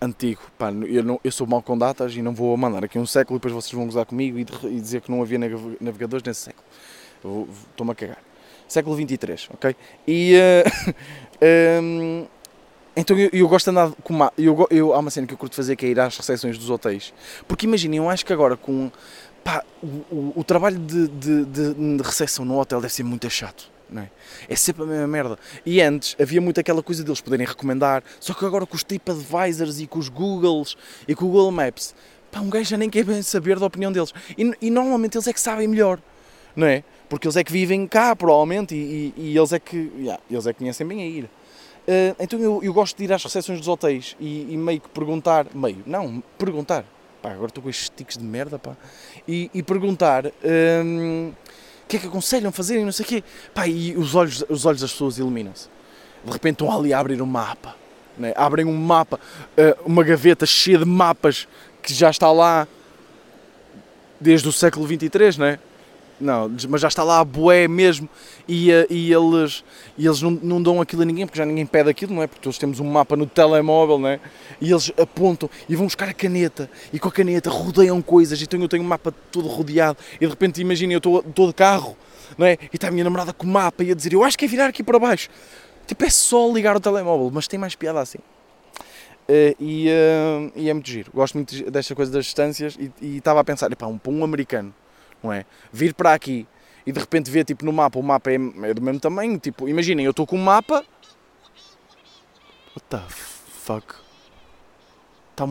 antigo. 0.00 0.40
Pá, 0.58 0.70
eu, 0.70 1.02
não, 1.02 1.20
eu 1.22 1.32
sou 1.32 1.46
mau 1.46 1.62
com 1.62 1.76
datas 1.76 2.14
e 2.14 2.22
não 2.22 2.34
vou 2.34 2.56
mandar 2.56 2.84
aqui 2.84 2.98
um 2.98 3.06
século 3.06 3.36
e 3.36 3.38
depois 3.38 3.54
vocês 3.54 3.72
vão 3.72 3.86
gozar 3.86 4.06
comigo 4.06 4.38
e, 4.38 4.46
e 4.66 4.80
dizer 4.80 5.00
que 5.00 5.10
não 5.10 5.22
havia 5.22 5.38
navegadores 5.80 6.24
nesse 6.24 6.40
século. 6.40 7.48
Estou-me 7.70 7.92
a 7.92 7.94
cagar. 7.94 8.18
Século 8.66 8.94
23, 8.96 9.48
ok? 9.54 9.76
E. 10.06 10.34
Uh, 10.36 11.82
um, 11.82 12.26
então 12.96 13.18
eu, 13.18 13.30
eu, 13.32 13.48
gosto 13.48 13.66
de 13.66 13.70
andar 13.70 13.92
com 14.02 14.12
uma. 14.12 14.32
Eu, 14.36 14.66
eu, 14.70 14.94
há 14.94 14.98
uma 14.98 15.10
cena 15.10 15.26
que 15.26 15.32
eu 15.32 15.38
curto 15.38 15.56
fazer 15.56 15.74
que 15.74 15.86
é 15.86 15.88
ir 15.88 16.00
às 16.00 16.16
recepções 16.16 16.58
dos 16.58 16.68
hotéis. 16.68 17.12
Porque 17.46 17.66
imaginem, 17.66 17.98
eu 17.98 18.08
acho 18.08 18.24
que 18.24 18.32
agora 18.32 18.56
com. 18.56 18.90
Pá, 19.42 19.64
o, 19.82 19.86
o, 19.86 20.32
o 20.36 20.44
trabalho 20.44 20.78
de, 20.78 21.08
de, 21.08 21.44
de, 21.44 22.02
recepção 22.02 22.44
no 22.44 22.58
hotel 22.58 22.80
deve 22.80 22.92
ser 22.92 23.04
muito 23.04 23.30
chato 23.30 23.77
é? 23.96 24.08
É 24.48 24.56
sempre 24.56 24.82
a 24.82 24.86
mesma 24.86 25.06
merda. 25.06 25.38
E 25.64 25.80
antes 25.80 26.14
havia 26.20 26.40
muito 26.40 26.60
aquela 26.60 26.82
coisa 26.82 27.02
deles 27.02 27.20
poderem 27.20 27.46
recomendar, 27.46 28.02
só 28.20 28.34
que 28.34 28.44
agora 28.44 28.66
com 28.66 28.76
os 28.76 28.84
TripAdvisors 28.84 29.80
e 29.80 29.86
com 29.86 29.98
os 29.98 30.08
Googles 30.08 30.76
e 31.06 31.14
com 31.14 31.24
o 31.24 31.28
Google 31.28 31.50
Maps, 31.50 31.94
pá, 32.30 32.40
um 32.40 32.50
gajo 32.50 32.70
já 32.70 32.76
nem 32.76 32.90
quer 32.90 33.04
bem 33.04 33.22
saber 33.22 33.58
da 33.58 33.66
opinião 33.66 33.90
deles. 33.90 34.12
E, 34.36 34.52
e, 34.60 34.70
normalmente 34.70 35.16
eles 35.16 35.26
é 35.26 35.32
que 35.32 35.40
sabem 35.40 35.66
melhor, 35.66 35.98
não 36.54 36.66
é? 36.66 36.84
Porque 37.08 37.26
eles 37.26 37.36
é 37.36 37.44
que 37.44 37.52
vivem 37.52 37.86
cá, 37.86 38.14
provavelmente, 38.14 38.74
e, 38.74 39.14
e, 39.16 39.30
e 39.30 39.38
eles, 39.38 39.52
é 39.52 39.58
que, 39.58 39.90
yeah, 39.98 40.22
eles 40.30 40.46
é 40.46 40.52
que 40.52 40.58
conhecem 40.58 40.86
bem 40.86 41.02
a 41.02 41.06
ir. 41.06 41.24
Uh, 41.24 42.14
então 42.20 42.38
eu, 42.38 42.60
eu, 42.62 42.74
gosto 42.74 42.98
de 42.98 43.04
ir 43.04 43.12
às 43.14 43.24
recepções 43.24 43.58
dos 43.58 43.66
hotéis 43.66 44.14
e, 44.20 44.54
meio 44.58 44.78
que 44.78 44.90
perguntar, 44.90 45.46
meio, 45.54 45.82
não, 45.86 46.22
perguntar, 46.36 46.84
pá, 47.22 47.30
agora 47.30 47.46
estou 47.46 47.62
com 47.62 47.70
estes 47.70 47.88
tiques 47.88 48.18
de 48.18 48.24
merda, 48.24 48.58
pá, 48.58 48.76
e, 49.26 49.62
perguntar. 49.62 50.26
Ehm, 50.44 51.32
que 51.88 51.96
é 51.96 52.00
que 52.00 52.06
aconselham 52.06 52.52
fazer 52.52 52.78
e 52.78 52.84
não 52.84 52.92
sei 52.92 53.04
o 53.04 53.08
quê. 53.08 53.24
Pá, 53.54 53.66
e 53.66 53.96
os 53.96 54.14
olhos, 54.14 54.44
os 54.48 54.66
olhos 54.66 54.80
das 54.80 54.92
pessoas 54.92 55.18
iluminam-se. 55.18 55.68
De 56.24 56.30
repente 56.30 56.62
estão 56.62 56.70
ali 56.70 56.92
a 56.92 56.98
abrir 56.98 57.20
um 57.22 57.26
mapa. 57.26 57.74
Né? 58.16 58.32
Abrem 58.36 58.66
um 58.66 58.76
mapa, 58.76 59.18
eh, 59.56 59.76
uma 59.86 60.02
gaveta 60.02 60.44
cheia 60.44 60.78
de 60.78 60.84
mapas 60.84 61.48
que 61.82 61.94
já 61.94 62.10
está 62.10 62.30
lá 62.30 62.68
desde 64.20 64.48
o 64.48 64.52
século 64.52 64.86
23, 64.86 65.38
não 65.38 65.46
é? 65.46 65.58
Não, 66.20 66.50
mas 66.68 66.80
já 66.80 66.88
está 66.88 67.04
lá 67.04 67.20
a 67.20 67.24
boé 67.24 67.68
mesmo 67.68 68.08
e, 68.48 68.72
eh, 68.72 68.86
e 68.90 69.12
eles, 69.12 69.62
e 69.96 70.04
eles 70.04 70.20
não, 70.20 70.32
não 70.32 70.60
dão 70.60 70.80
aquilo 70.80 71.02
a 71.02 71.04
ninguém 71.04 71.24
porque 71.24 71.38
já 71.38 71.46
ninguém 71.46 71.64
pede 71.64 71.88
aquilo, 71.88 72.12
não 72.12 72.22
é? 72.22 72.26
Porque 72.26 72.42
todos 72.42 72.58
temos 72.58 72.80
um 72.80 72.84
mapa 72.84 73.14
no 73.14 73.24
telemóvel, 73.24 74.00
não 74.00 74.08
é? 74.08 74.20
E 74.60 74.70
eles 74.70 74.90
apontam 75.00 75.48
e 75.68 75.76
vão 75.76 75.86
buscar 75.86 76.08
a 76.08 76.12
caneta 76.12 76.68
e 76.92 76.98
com 76.98 77.08
a 77.08 77.12
caneta 77.12 77.50
rodeiam 77.50 78.02
coisas. 78.02 78.42
Então 78.42 78.60
eu 78.60 78.68
tenho 78.68 78.82
um 78.82 78.86
mapa 78.86 79.14
todo 79.30 79.46
rodeado 79.46 79.96
e 80.16 80.18
de 80.18 80.26
repente 80.26 80.60
imaginem 80.60 80.94
eu 80.94 80.98
estou, 80.98 81.20
estou 81.20 81.46
de 81.46 81.54
carro, 81.54 81.96
não 82.36 82.46
é? 82.46 82.58
E 82.62 82.74
está 82.74 82.88
a 82.88 82.90
minha 82.90 83.04
namorada 83.04 83.32
com 83.32 83.46
o 83.46 83.50
mapa 83.50 83.84
e 83.84 83.92
a 83.92 83.94
dizer 83.94 84.12
eu 84.12 84.24
acho 84.24 84.36
que 84.36 84.44
é 84.44 84.48
virar 84.48 84.66
aqui 84.66 84.82
para 84.82 84.98
baixo. 84.98 85.28
Tipo, 85.86 86.04
é 86.04 86.10
só 86.10 86.50
ligar 86.52 86.76
o 86.76 86.80
telemóvel, 86.80 87.30
mas 87.32 87.46
tem 87.46 87.60
mais 87.60 87.76
piada 87.76 88.00
assim. 88.00 88.18
Uh, 88.18 89.54
e, 89.60 89.88
uh, 89.88 90.52
e, 90.56 90.68
é 90.68 90.74
muito 90.74 90.88
giro. 90.90 91.12
Gosto 91.14 91.34
muito 91.34 91.70
desta 91.70 91.94
coisa 91.94 92.10
das 92.10 92.24
distâncias 92.24 92.76
e, 92.78 92.90
e 93.00 93.16
estava 93.18 93.40
a 93.40 93.44
pensar, 93.44 93.70
epá, 93.70 93.86
um, 93.86 93.98
para 93.98 94.10
um 94.10 94.24
americano 94.24 94.74
não 95.22 95.32
é? 95.32 95.44
Vir 95.72 95.94
para 95.94 96.14
aqui 96.14 96.46
e 96.86 96.92
de 96.92 96.98
repente 96.98 97.30
ver 97.30 97.44
tipo 97.44 97.64
no 97.64 97.72
mapa, 97.72 97.98
o 97.98 98.02
mapa 98.02 98.30
é, 98.30 98.36
é 98.36 98.74
do 98.74 98.80
mesmo 98.80 98.98
tamanho, 98.98 99.38
tipo, 99.38 99.68
imaginem, 99.68 100.06
eu 100.06 100.10
estou 100.10 100.26
com 100.26 100.36
um 100.36 100.42
mapa. 100.42 100.84
What 102.74 102.86
the 102.88 103.02
fuck? 103.08 103.94
Tá, 105.36 105.46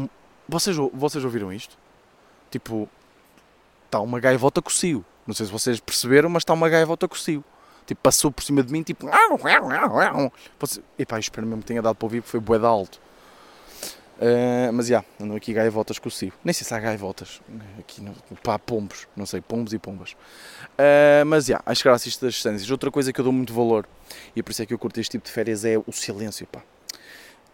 vocês, 0.48 0.76
vocês 0.94 1.24
ouviram 1.24 1.54
isto? 1.54 1.78
Tipo, 2.50 2.90
está 3.86 4.00
uma 4.00 4.20
gaivota 4.20 4.62
cocio. 4.62 5.06
Não 5.26 5.34
sei 5.34 5.46
se 5.46 5.52
vocês 5.52 5.80
perceberam, 5.80 6.30
mas 6.30 6.42
está 6.42 6.54
uma 6.54 6.70
gaivota 6.70 7.08
cocio. 7.08 7.44
Tipo, 7.86 8.02
passou 8.02 8.32
por 8.32 8.44
cima 8.44 8.64
de 8.64 8.72
mim, 8.72 8.82
tipo. 8.84 9.08
Você... 10.60 10.82
Epá, 10.98 11.20
espero 11.20 11.46
mesmo 11.46 11.62
que 11.62 11.68
tenha 11.68 11.82
dado 11.82 11.96
para 11.96 12.06
ouvir, 12.06 12.22
porque 12.22 12.32
foi 12.32 12.40
bué 12.40 12.58
de 12.58 12.66
alto. 12.66 13.00
Uh, 14.18 14.74
mas 14.74 14.88
já, 14.88 14.96
yeah, 14.96 15.08
andam 15.22 15.38
aqui 15.38 15.54
gaivotas 15.54 16.00
com 16.00 16.10
o. 16.10 16.12
Nem 16.44 16.52
sei 16.52 16.66
se 16.66 16.74
há 16.74 16.80
gaivotas 16.80 17.40
aqui, 17.78 18.02
no, 18.02 18.16
pá, 18.42 18.58
pombos, 18.58 19.08
não 19.16 19.28
sei, 19.28 19.42
pombos 19.42 19.74
e 19.74 19.80
pombas. 19.80 20.14
Uh, 20.14 21.24
mas 21.28 21.46
já, 21.46 21.54
yeah, 21.54 21.64
acho 21.72 21.84
graças 21.84 22.18
das 22.18 22.34
distâncias. 22.34 22.70
Outra 22.72 22.90
coisa 22.90 23.14
que 23.14 23.20
eu 23.20 23.24
dou 23.24 23.32
muito 23.32 23.54
valor, 23.54 23.88
e 24.36 24.42
por 24.42 24.52
isso 24.52 24.64
é 24.64 24.66
que 24.66 24.74
eu 24.74 24.80
curto 24.80 25.00
este 25.00 25.12
tipo 25.12 25.26
de 25.26 25.32
férias, 25.32 25.64
é 25.64 25.78
o 25.78 25.92
silêncio, 25.92 26.48
pá. 26.48 26.64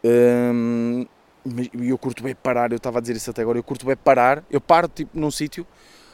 Uh, 0.06 1.06
eu 1.74 1.98
curto 1.98 2.24
bem 2.24 2.34
parar, 2.34 2.72
eu 2.72 2.78
estava 2.78 3.00
a 3.00 3.02
dizer 3.02 3.18
isso 3.18 3.30
até 3.30 3.42
agora, 3.42 3.58
eu 3.58 3.64
curto 3.64 3.86
bem 3.86 3.98
parar, 3.98 4.42
eu 4.50 4.62
paro 4.62 4.88
tipo 4.88 5.20
num 5.20 5.32
sítio 5.32 5.68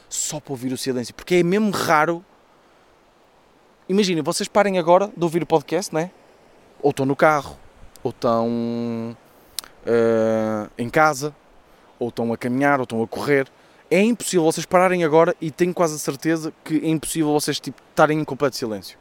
só 0.08 0.40
para 0.40 0.52
ouvir 0.52 0.72
o 0.72 0.76
silêncio, 0.76 1.14
porque 1.14 1.36
é 1.36 1.42
mesmo 1.44 1.70
raro. 1.70 2.24
Imaginem, 3.88 4.22
vocês 4.22 4.48
parem 4.48 4.78
agora 4.78 5.12
de 5.16 5.22
ouvir 5.22 5.44
o 5.44 5.46
podcast, 5.46 5.94
não 5.94 6.00
é? 6.00 6.10
Ou 6.82 6.90
estão 6.90 7.06
no 7.06 7.14
carro, 7.14 7.56
ou 8.02 8.10
estão 8.10 9.16
uh, 9.86 10.70
em 10.78 10.88
casa, 10.88 11.34
ou 11.98 12.08
estão 12.08 12.32
a 12.32 12.36
caminhar, 12.36 12.78
ou 12.80 12.84
estão 12.84 13.02
a 13.02 13.06
correr. 13.06 13.48
É 13.90 14.00
impossível 14.00 14.44
vocês 14.44 14.64
pararem 14.64 15.04
agora 15.04 15.34
e 15.40 15.50
tenho 15.50 15.74
quase 15.74 15.96
a 15.96 15.98
certeza 15.98 16.52
que 16.64 16.76
é 16.76 16.88
impossível 16.88 17.32
vocês 17.32 17.58
tipo, 17.58 17.80
estarem 17.90 18.18
em 18.18 18.24
completo 18.24 18.56
silêncio. 18.56 18.98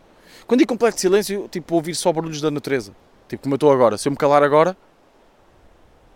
Quando 0.48 0.60
digo 0.60 0.70
completo 0.70 1.00
silêncio, 1.00 1.48
tipo, 1.48 1.76
ouvir 1.76 1.94
só 1.94 2.12
barulhos 2.12 2.42
da 2.42 2.50
natureza. 2.50 2.96
Tipo, 3.28 3.44
como 3.44 3.54
eu 3.54 3.58
estou 3.58 3.72
agora. 3.72 3.98
Se 3.98 4.08
eu 4.08 4.12
me 4.12 4.18
calar 4.18 4.42
agora, 4.42 4.76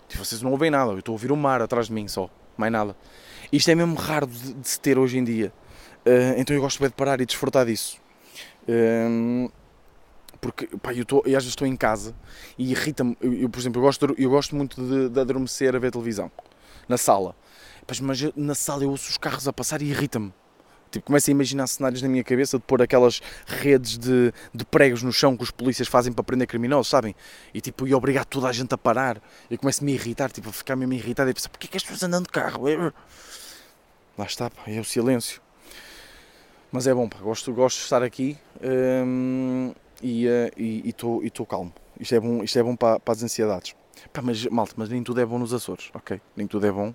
tipo, 0.07 0.25
vocês 0.25 0.41
não 0.41 0.51
ouvem 0.51 0.71
nada. 0.71 0.91
Eu 0.91 0.99
estou 0.99 1.13
a 1.13 1.15
ouvir 1.15 1.31
o 1.31 1.37
mar 1.37 1.61
atrás 1.61 1.87
de 1.87 1.93
mim 1.93 2.07
só. 2.07 2.29
Mais 2.57 2.71
nada. 2.71 2.95
Isto 3.51 3.69
é 3.69 3.75
mesmo 3.75 3.93
raro 3.95 4.25
de, 4.25 4.53
de 4.53 4.67
se 4.67 4.79
ter 4.79 4.97
hoje 4.97 5.19
em 5.19 5.23
dia. 5.23 5.53
Uh, 6.05 6.33
então 6.37 6.55
eu 6.55 6.61
gosto 6.61 6.79
bem 6.79 6.89
de 6.89 6.95
parar 6.95 7.21
e 7.21 7.25
desfrutar 7.25 7.67
disso. 7.67 7.97
Uh, 8.67 9.51
porque 10.43 10.67
pá, 10.77 10.93
eu, 10.93 11.05
tô, 11.05 11.23
eu 11.25 11.37
às 11.37 11.43
vezes 11.43 11.53
estou 11.53 11.65
em 11.65 11.75
casa 11.77 12.13
e 12.57 12.71
irrita-me. 12.71 13.17
Eu, 13.21 13.33
eu, 13.33 13.49
por 13.49 13.59
exemplo, 13.59 13.79
eu 13.79 13.85
gosto, 13.85 14.15
eu 14.17 14.29
gosto 14.29 14.53
muito 14.57 14.81
de, 14.81 15.07
de 15.07 15.19
adormecer 15.21 15.73
a 15.73 15.79
ver 15.79 15.89
televisão 15.89 16.29
na 16.87 16.97
sala. 16.97 17.33
Mas 18.01 18.21
eu, 18.21 18.33
na 18.35 18.53
sala 18.53 18.83
eu 18.83 18.89
ouço 18.89 19.09
os 19.09 19.17
carros 19.17 19.47
a 19.47 19.53
passar 19.53 19.81
e 19.81 19.85
irrita-me. 19.85 20.33
Tipo, 20.91 21.05
começo 21.05 21.29
a 21.29 21.31
imaginar 21.31 21.65
cenários 21.67 22.01
na 22.01 22.09
minha 22.09 22.25
cabeça 22.25 22.57
de 22.57 22.63
pôr 22.65 22.81
aquelas 22.81 23.21
redes 23.47 23.97
de, 23.97 24.33
de 24.53 24.65
pregos 24.65 25.01
no 25.01 25.13
chão 25.13 25.35
que 25.35 25.43
os 25.43 25.49
polícias 25.49 25.87
fazem 25.87 26.11
para 26.11 26.23
prender 26.25 26.45
criminosos, 26.45 26.89
sabem? 26.89 27.15
E 27.53 27.61
tipo, 27.61 27.87
e 27.87 27.95
obrigar 27.95 28.25
toda 28.25 28.49
a 28.49 28.51
gente 28.51 28.73
a 28.73 28.77
parar. 28.77 29.21
Eu 29.49 29.57
começo 29.57 29.81
a 29.81 29.85
me 29.85 29.93
irritar, 29.93 30.29
tipo, 30.29 30.49
a 30.49 30.53
ficar 30.53 30.75
mesmo 30.75 30.93
irritado 30.93 31.31
e 31.31 31.33
pensar, 31.33 31.49
porquê 31.49 31.67
é 31.67 31.69
que 31.69 31.77
as 31.77 31.83
pessoas 31.83 32.03
andam 32.03 32.21
de 32.21 32.27
carro? 32.27 32.65
Lá 34.17 34.25
está, 34.25 34.49
pá, 34.49 34.63
é 34.67 34.79
o 34.79 34.83
silêncio. 34.83 35.41
Mas 36.69 36.85
é 36.85 36.93
bom, 36.93 37.07
pá, 37.07 37.17
gosto, 37.19 37.51
gosto 37.53 37.77
de 37.77 37.83
estar 37.85 38.03
aqui. 38.03 38.37
Hum, 38.61 39.73
e 40.03 40.89
estou 40.89 41.23
uh, 41.23 41.45
calmo. 41.45 41.73
Isto 41.99 42.15
é 42.15 42.19
bom, 42.19 42.43
isto 42.43 42.59
é 42.59 42.63
bom 42.63 42.75
para, 42.75 42.99
para 42.99 43.11
as 43.13 43.23
ansiedades. 43.23 43.75
Pá, 44.11 44.21
mas, 44.21 44.45
malta, 44.47 44.73
mas 44.75 44.89
nem 44.89 45.01
tudo 45.01 45.21
é 45.21 45.25
bom 45.25 45.39
nos 45.39 45.53
Açores, 45.53 45.89
ok? 45.93 46.19
Nem 46.35 46.45
tudo 46.45 46.67
é 46.67 46.71
bom. 46.71 46.93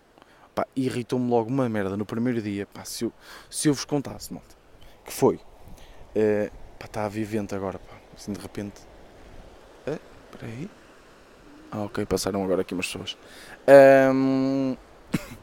Pá, 0.55 0.67
irritou-me 0.77 1.31
logo 1.31 1.49
uma 1.49 1.69
merda 1.69 1.97
no 1.97 2.05
primeiro 2.05 2.43
dia. 2.43 2.67
Pá, 2.67 2.85
se 2.85 3.05
eu, 3.05 3.13
se 3.49 3.69
eu 3.69 3.75
vos 3.75 3.85
contasse, 3.85 4.33
malta, 4.33 4.55
que 5.05 5.13
foi. 5.13 5.37
Uh, 5.37 6.51
pá, 6.79 6.87
está 6.87 7.05
a 7.05 7.09
vivente 7.09 7.55
agora, 7.55 7.79
pá. 7.79 7.95
Assim 8.17 8.33
de 8.33 8.41
repente. 8.41 8.81
Uh, 9.87 9.99
aí. 10.43 10.69
Ah, 11.71 11.83
ok, 11.85 12.05
passaram 12.07 12.43
agora 12.43 12.63
aqui 12.63 12.75
umas 12.75 12.87
pessoas. 12.87 13.17
Um, 14.15 14.77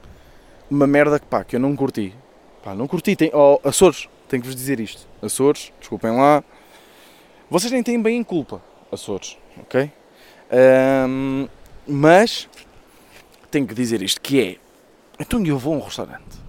uma 0.69 0.87
merda 0.87 1.19
que, 1.19 1.25
pá, 1.25 1.43
que 1.43 1.55
eu 1.55 1.59
não 1.59 1.75
curti. 1.75 2.13
Pá, 2.63 2.75
não 2.75 2.87
curti. 2.87 3.15
Tem, 3.15 3.31
oh, 3.33 3.59
Açores, 3.63 4.09
tenho 4.27 4.41
que 4.41 4.47
vos 4.47 4.55
dizer 4.55 4.79
isto. 4.79 5.07
Açores, 5.21 5.71
desculpem 5.79 6.11
lá. 6.11 6.43
Vocês 7.49 7.71
nem 7.71 7.83
têm 7.83 8.01
bem 8.01 8.17
em 8.17 8.23
culpa, 8.23 8.61
Açores, 8.91 9.37
ok? 9.59 9.91
Um, 11.07 11.47
mas 11.87 12.49
tenho 13.51 13.67
que 13.67 13.73
dizer 13.73 14.01
isto, 14.01 14.19
que 14.19 14.41
é, 14.41 14.57
então 15.19 15.43
eu 15.45 15.57
vou 15.57 15.75
a 15.75 15.77
um 15.77 15.79
restaurante 15.79 16.43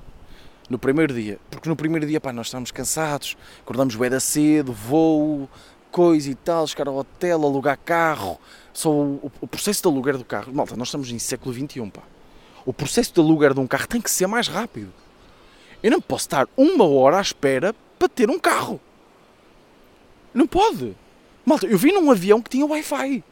no 0.71 0.79
primeiro 0.79 1.13
dia, 1.13 1.39
porque 1.51 1.69
no 1.69 1.77
primeiro 1.77 2.07
dia 2.07 2.21
pá, 2.21 2.33
nós 2.33 2.47
estamos 2.47 2.71
cansados, 2.71 3.37
acordamos 3.61 3.95
bem 3.95 4.09
da 4.09 4.19
cedo, 4.19 4.73
voo, 4.73 5.49
coisa 5.91 6.31
e 6.31 6.35
tal, 6.35 6.67
chegar 6.67 6.89
ao 6.89 6.97
hotel, 6.97 7.45
alugar 7.45 7.79
carro, 7.85 8.41
só 8.73 8.91
o, 8.91 9.31
o, 9.41 9.47
processo 9.47 9.83
de 9.83 9.89
aluguer 9.89 10.17
do 10.17 10.25
carro, 10.25 10.53
malta, 10.53 10.77
nós 10.77 10.89
estamos 10.89 11.11
em 11.11 11.19
século 11.19 11.55
XXI, 11.55 11.91
pá. 11.91 12.03
O 12.65 12.73
processo 12.73 13.13
de 13.13 13.21
aluguer 13.21 13.53
de 13.53 13.61
um 13.61 13.67
carro 13.67 13.87
tem 13.87 14.01
que 14.01 14.11
ser 14.11 14.27
mais 14.27 14.49
rápido. 14.49 14.93
Eu 15.83 15.91
não 15.91 16.01
posso 16.01 16.25
estar 16.25 16.49
uma 16.57 16.85
hora 16.85 17.19
à 17.19 17.21
espera 17.21 17.75
para 17.99 18.09
ter 18.09 18.29
um 18.29 18.39
carro. 18.39 18.81
Não 20.37 20.47
pode. 20.47 20.95
Malta, 21.47 21.67
eu 21.67 21.79
vi 21.79 21.93
num 21.93 22.11
avião 22.11 22.43
que 22.43 22.51
tinha 22.51 22.67
Wi-Fi. 22.67 23.25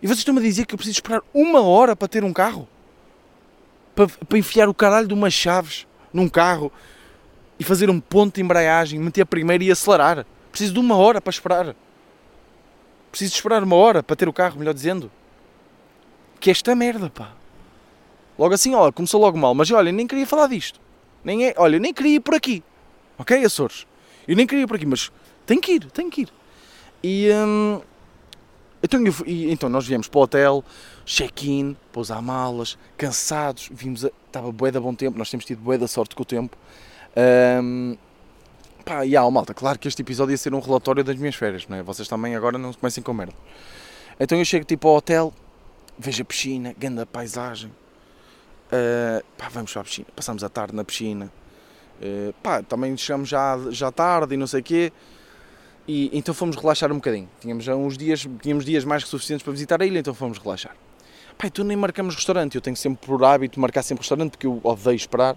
E 0.00 0.06
vocês 0.06 0.20
estão-me 0.20 0.38
a 0.38 0.42
dizer 0.42 0.64
que 0.64 0.74
eu 0.74 0.78
preciso 0.78 0.98
esperar 0.98 1.20
uma 1.34 1.60
hora 1.60 1.96
para 1.96 2.06
ter 2.06 2.22
um 2.22 2.32
carro? 2.32 2.68
Para, 3.92 4.06
para 4.06 4.38
enfiar 4.38 4.68
o 4.68 4.74
caralho 4.74 5.08
de 5.08 5.14
umas 5.14 5.34
chaves 5.34 5.84
num 6.12 6.28
carro 6.28 6.70
e 7.58 7.64
fazer 7.64 7.90
um 7.90 7.98
ponto 7.98 8.36
de 8.36 8.40
embreagem, 8.40 9.00
meter 9.00 9.22
a 9.22 9.26
primeira 9.26 9.64
e 9.64 9.70
acelerar. 9.70 10.24
Preciso 10.52 10.74
de 10.74 10.78
uma 10.78 10.96
hora 10.96 11.20
para 11.20 11.30
esperar. 11.30 11.74
Preciso 13.10 13.34
esperar 13.34 13.64
uma 13.64 13.74
hora 13.74 14.00
para 14.00 14.14
ter 14.14 14.28
o 14.28 14.32
carro, 14.32 14.60
melhor 14.60 14.74
dizendo. 14.74 15.10
Que 16.38 16.52
esta 16.52 16.72
merda, 16.76 17.10
pá. 17.10 17.32
Logo 18.38 18.54
assim, 18.54 18.76
olha, 18.76 18.92
começou 18.92 19.20
logo 19.20 19.36
mal, 19.36 19.56
mas 19.56 19.68
olha, 19.72 19.90
nem 19.90 20.06
queria 20.06 20.26
falar 20.26 20.46
disto. 20.46 20.80
Nem 21.24 21.46
é, 21.46 21.54
olha, 21.56 21.80
nem 21.80 21.92
queria 21.92 22.16
ir 22.16 22.20
por 22.20 22.36
aqui. 22.36 22.62
Ok, 23.18 23.44
Açores? 23.44 23.84
Eu 24.28 24.36
nem 24.36 24.46
queria 24.46 24.62
ir 24.62 24.66
por 24.68 24.76
aqui, 24.76 24.86
mas 24.86 25.10
tem 25.48 25.58
que 25.58 25.72
ir, 25.72 25.90
tem 25.90 26.10
que 26.10 26.20
ir. 26.22 26.28
E 27.02 27.30
hum, 27.32 27.80
então, 28.82 29.02
eu, 29.04 29.14
então 29.26 29.68
nós 29.70 29.86
viemos 29.86 30.06
para 30.06 30.18
o 30.18 30.22
hotel, 30.22 30.64
check-in, 31.06 31.74
pousar 31.90 32.20
malas, 32.20 32.76
cansados, 32.98 33.70
vimos, 33.72 34.04
a, 34.04 34.10
estava 34.26 34.52
bué 34.52 34.70
da 34.70 34.78
bom 34.78 34.94
tempo, 34.94 35.18
nós 35.18 35.30
temos 35.30 35.46
tido 35.46 35.60
bué 35.60 35.78
da 35.78 35.88
sorte 35.88 36.14
com 36.14 36.22
o 36.22 36.26
tempo. 36.26 36.54
Um, 37.62 37.96
pá, 38.84 39.06
e 39.06 39.16
há, 39.16 39.30
malta, 39.30 39.54
claro 39.54 39.78
que 39.78 39.88
este 39.88 40.02
episódio 40.02 40.32
ia 40.32 40.36
ser 40.36 40.52
um 40.52 40.60
relatório 40.60 41.02
das 41.02 41.16
minhas 41.16 41.34
férias, 41.34 41.66
não 41.66 41.78
é? 41.78 41.82
Vocês 41.82 42.06
também 42.06 42.36
agora 42.36 42.58
não 42.58 42.72
comecem 42.74 43.02
com 43.02 43.14
merda. 43.14 43.34
Então 44.20 44.36
eu 44.36 44.44
chego 44.44 44.66
tipo 44.66 44.86
ao 44.86 44.96
hotel, 44.96 45.32
vejo 45.98 46.20
a 46.20 46.24
piscina, 46.26 46.74
grande 46.78 47.06
paisagem, 47.06 47.70
uh, 47.70 49.24
pá, 49.38 49.48
vamos 49.48 49.72
para 49.72 49.80
a 49.80 49.84
piscina, 49.84 50.08
passamos 50.14 50.44
a 50.44 50.48
tarde 50.50 50.76
na 50.76 50.84
piscina, 50.84 51.32
uh, 52.02 52.34
pá, 52.42 52.62
também 52.62 52.94
chegamos 52.98 53.30
já, 53.30 53.58
já 53.70 53.90
tarde 53.90 54.34
e 54.34 54.36
não 54.36 54.46
sei 54.46 54.60
o 54.60 54.62
quê, 54.62 54.92
e 55.88 56.10
então 56.12 56.34
fomos 56.34 56.54
relaxar 56.54 56.92
um 56.92 56.96
bocadinho. 56.96 57.28
Tínhamos 57.40 57.64
já 57.64 57.74
uns 57.74 57.96
dias, 57.96 58.28
tínhamos 58.42 58.66
dias 58.66 58.84
mais 58.84 59.02
que 59.02 59.08
suficientes 59.08 59.42
para 59.42 59.52
visitar 59.52 59.80
a 59.80 59.86
ilha, 59.86 59.98
então 59.98 60.12
fomos 60.12 60.36
relaxar. 60.36 60.76
Pai, 61.38 61.50
tu 61.50 61.64
nem 61.64 61.76
marcamos 61.76 62.14
restaurante, 62.14 62.56
eu 62.56 62.60
tenho 62.60 62.76
sempre 62.76 63.06
por 63.06 63.24
hábito 63.24 63.58
marcar 63.58 63.82
sempre 63.82 64.02
restaurante 64.02 64.32
porque 64.32 64.46
eu 64.46 64.60
odeio 64.62 64.96
esperar. 64.96 65.34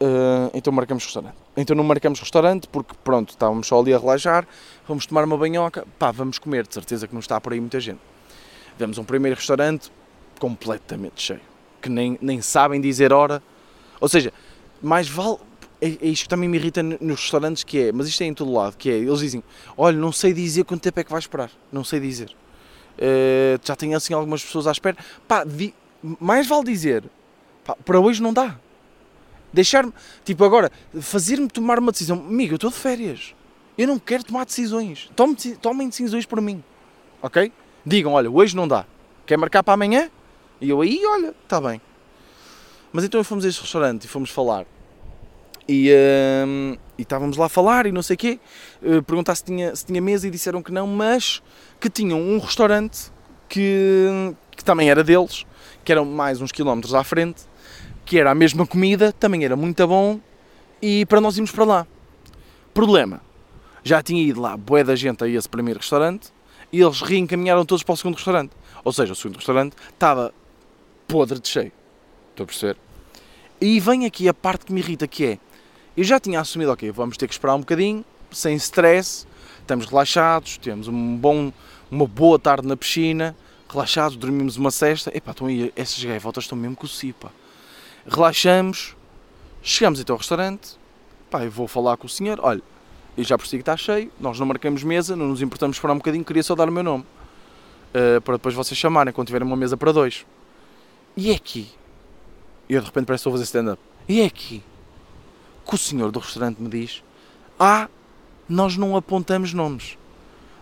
Uh, 0.00 0.50
então 0.52 0.72
marcamos 0.72 1.04
restaurante. 1.04 1.36
Então 1.56 1.76
não 1.76 1.84
marcamos 1.84 2.18
restaurante 2.18 2.66
porque 2.68 2.94
pronto, 3.04 3.30
estávamos 3.30 3.66
só 3.66 3.80
ali 3.80 3.94
a 3.94 3.98
relaxar, 3.98 4.46
vamos 4.86 5.06
tomar 5.06 5.24
uma 5.24 5.36
banhoca, 5.36 5.86
pá, 5.98 6.10
vamos 6.10 6.38
comer, 6.38 6.66
de 6.66 6.74
certeza 6.74 7.06
que 7.06 7.12
não 7.12 7.20
está 7.20 7.40
por 7.40 7.52
aí 7.52 7.60
muita 7.60 7.78
gente. 7.78 8.00
Vemos 8.76 8.98
um 8.98 9.04
primeiro 9.04 9.36
restaurante 9.36 9.92
completamente 10.40 11.22
cheio, 11.22 11.40
que 11.80 11.88
nem, 11.88 12.18
nem 12.20 12.40
sabem 12.40 12.80
dizer 12.80 13.12
hora. 13.12 13.42
Ou 14.00 14.08
seja, 14.08 14.32
mais 14.80 15.08
vale, 15.08 15.38
é, 15.80 15.86
é 16.00 16.08
isto 16.08 16.28
também 16.28 16.48
me 16.48 16.58
irrita 16.58 16.82
nos 16.82 17.20
restaurantes 17.20 17.62
que 17.62 17.78
é, 17.78 17.92
mas 17.92 18.08
isto 18.08 18.22
é 18.22 18.26
em 18.26 18.34
todo 18.34 18.52
lado, 18.52 18.76
que 18.76 18.90
é, 18.90 18.94
eles 18.94 19.20
dizem, 19.20 19.42
olha, 19.76 19.96
não 19.96 20.12
sei 20.12 20.32
dizer 20.32 20.64
quanto 20.64 20.82
tempo 20.82 20.98
é 21.00 21.04
que 21.04 21.10
vais 21.10 21.24
esperar, 21.24 21.50
não 21.72 21.84
sei 21.84 22.00
dizer. 22.00 22.34
Uh, 22.98 23.60
já 23.62 23.76
tenho 23.76 23.96
assim 23.96 24.12
algumas 24.12 24.44
pessoas 24.44 24.66
à 24.66 24.72
espera. 24.72 24.96
Pá, 25.26 25.44
di, 25.44 25.72
mais 26.02 26.48
vale 26.48 26.64
dizer, 26.64 27.04
pá, 27.64 27.76
para 27.84 28.00
hoje 28.00 28.20
não 28.20 28.32
dá. 28.32 28.58
Deixar-me, 29.52 29.92
tipo 30.24 30.44
agora, 30.44 30.70
fazer-me 31.00 31.48
tomar 31.48 31.78
uma 31.78 31.92
decisão. 31.92 32.18
Amigo, 32.18 32.54
eu 32.54 32.56
estou 32.56 32.70
de 32.70 32.76
férias. 32.76 33.34
Eu 33.78 33.86
não 33.86 33.98
quero 33.98 34.24
tomar 34.24 34.44
decisões. 34.44 35.08
Tomem, 35.14 35.36
tomem 35.62 35.88
decisões 35.88 36.26
por 36.26 36.40
mim. 36.40 36.62
Ok? 37.22 37.52
Digam, 37.86 38.12
olha, 38.12 38.30
hoje 38.30 38.54
não 38.56 38.66
dá. 38.66 38.84
Quer 39.24 39.38
marcar 39.38 39.62
para 39.62 39.74
amanhã? 39.74 40.10
E 40.60 40.68
eu 40.68 40.80
aí, 40.80 41.00
olha, 41.06 41.34
está 41.44 41.60
bem. 41.60 41.80
Mas 42.92 43.04
então 43.04 43.22
fomos 43.22 43.44
a 43.44 43.48
este 43.48 43.62
restaurante 43.62 44.04
e 44.04 44.08
fomos 44.08 44.30
falar. 44.30 44.66
E, 45.68 45.90
uh, 45.90 46.78
e 46.96 47.02
estávamos 47.02 47.36
lá 47.36 47.46
a 47.46 47.48
falar 47.48 47.86
e 47.86 47.92
não 47.92 48.02
sei 48.02 48.14
o 48.14 48.18
quê. 48.18 48.40
Uh, 48.82 49.02
perguntar 49.02 49.34
se 49.34 49.44
tinha, 49.44 49.76
se 49.76 49.84
tinha 49.84 50.00
mesa 50.00 50.26
e 50.26 50.30
disseram 50.30 50.62
que 50.62 50.72
não, 50.72 50.86
mas 50.86 51.42
que 51.78 51.90
tinham 51.90 52.18
um 52.20 52.38
restaurante 52.38 53.12
que, 53.48 54.34
que 54.56 54.64
também 54.64 54.90
era 54.90 55.04
deles, 55.04 55.44
que 55.84 55.92
eram 55.92 56.04
mais 56.04 56.40
uns 56.40 56.52
quilómetros 56.52 56.94
à 56.94 57.04
frente, 57.04 57.42
que 58.04 58.18
era 58.18 58.30
a 58.30 58.34
mesma 58.34 58.66
comida, 58.66 59.12
também 59.12 59.44
era 59.44 59.56
muito 59.56 59.86
bom 59.86 60.18
e 60.80 61.04
para 61.06 61.20
nós 61.20 61.36
irmos 61.36 61.50
para 61.50 61.64
lá. 61.64 61.86
Problema, 62.72 63.20
já 63.82 64.02
tinha 64.02 64.22
ido 64.22 64.40
lá 64.40 64.56
boé 64.56 64.84
da 64.84 64.96
gente 64.96 65.24
a 65.24 65.28
esse 65.28 65.48
primeiro 65.48 65.80
restaurante 65.80 66.32
e 66.72 66.80
eles 66.80 67.00
reencaminharam 67.00 67.64
todos 67.64 67.82
para 67.82 67.92
o 67.92 67.96
segundo 67.96 68.14
restaurante. 68.14 68.52
Ou 68.84 68.92
seja, 68.92 69.12
o 69.12 69.16
segundo 69.16 69.36
restaurante 69.36 69.74
estava 69.90 70.32
podre 71.06 71.38
de 71.38 71.48
cheio. 71.48 71.72
Estou 72.30 72.44
a 72.44 72.46
perceber? 72.46 72.76
E 73.60 73.80
vem 73.80 74.06
aqui 74.06 74.28
a 74.28 74.34
parte 74.34 74.66
que 74.66 74.72
me 74.72 74.80
irrita, 74.80 75.08
que 75.08 75.24
é 75.24 75.38
eu 75.98 76.04
já 76.04 76.20
tinha 76.20 76.38
assumido, 76.38 76.70
ok, 76.70 76.92
vamos 76.92 77.16
ter 77.16 77.26
que 77.26 77.34
esperar 77.34 77.56
um 77.56 77.58
bocadinho, 77.58 78.04
sem 78.30 78.54
stress, 78.54 79.26
estamos 79.58 79.84
relaxados, 79.84 80.56
temos 80.56 80.86
um 80.86 81.16
bom, 81.16 81.52
uma 81.90 82.06
boa 82.06 82.38
tarde 82.38 82.68
na 82.68 82.76
piscina, 82.76 83.34
relaxados, 83.68 84.16
dormimos 84.16 84.56
uma 84.56 84.70
cesta. 84.70 85.10
Epá, 85.12 85.32
estão 85.32 85.48
aí, 85.48 85.72
essas 85.74 86.02
gaivotas 86.04 86.44
estão 86.44 86.56
mesmo 86.56 86.76
com 86.76 86.86
o. 86.86 87.32
Relaxamos, 88.06 88.94
chegamos 89.60 89.98
então 89.98 90.14
ao 90.14 90.18
restaurante, 90.18 90.78
pá, 91.28 91.42
eu 91.44 91.50
vou 91.50 91.66
falar 91.66 91.96
com 91.96 92.06
o 92.06 92.08
senhor, 92.08 92.38
olha, 92.44 92.62
eu 93.16 93.24
já 93.24 93.36
percebi 93.36 93.60
que 93.60 93.68
está 93.68 93.76
cheio, 93.76 94.12
nós 94.20 94.38
não 94.38 94.46
marcamos 94.46 94.84
mesa, 94.84 95.16
não 95.16 95.26
nos 95.26 95.42
importamos 95.42 95.78
esperar 95.78 95.94
um 95.94 95.98
bocadinho, 95.98 96.24
queria 96.24 96.44
só 96.44 96.54
dar 96.54 96.68
o 96.68 96.72
meu 96.72 96.84
nome. 96.84 97.04
Uh, 97.88 98.20
para 98.20 98.34
depois 98.34 98.54
vocês 98.54 98.78
chamarem 98.78 99.12
quando 99.12 99.26
tiverem 99.26 99.48
uma 99.48 99.56
mesa 99.56 99.76
para 99.76 99.90
dois. 99.90 100.24
E 101.16 101.32
é 101.32 101.34
aqui. 101.34 101.68
E 102.68 102.74
eu 102.74 102.80
de 102.80 102.86
repente 102.86 103.06
parece 103.06 103.24
que 103.24 103.28
estou 103.28 103.30
a 103.30 103.34
fazer 103.34 103.44
stand-up. 103.46 103.82
E 104.08 104.20
é 104.20 104.26
aqui 104.26 104.62
que 105.68 105.74
o 105.74 105.78
senhor 105.78 106.10
do 106.10 106.18
restaurante 106.18 106.60
me 106.60 106.68
diz: 106.68 107.02
Ah, 107.58 107.88
nós 108.48 108.76
não 108.76 108.96
apontamos 108.96 109.52
nomes. 109.52 109.98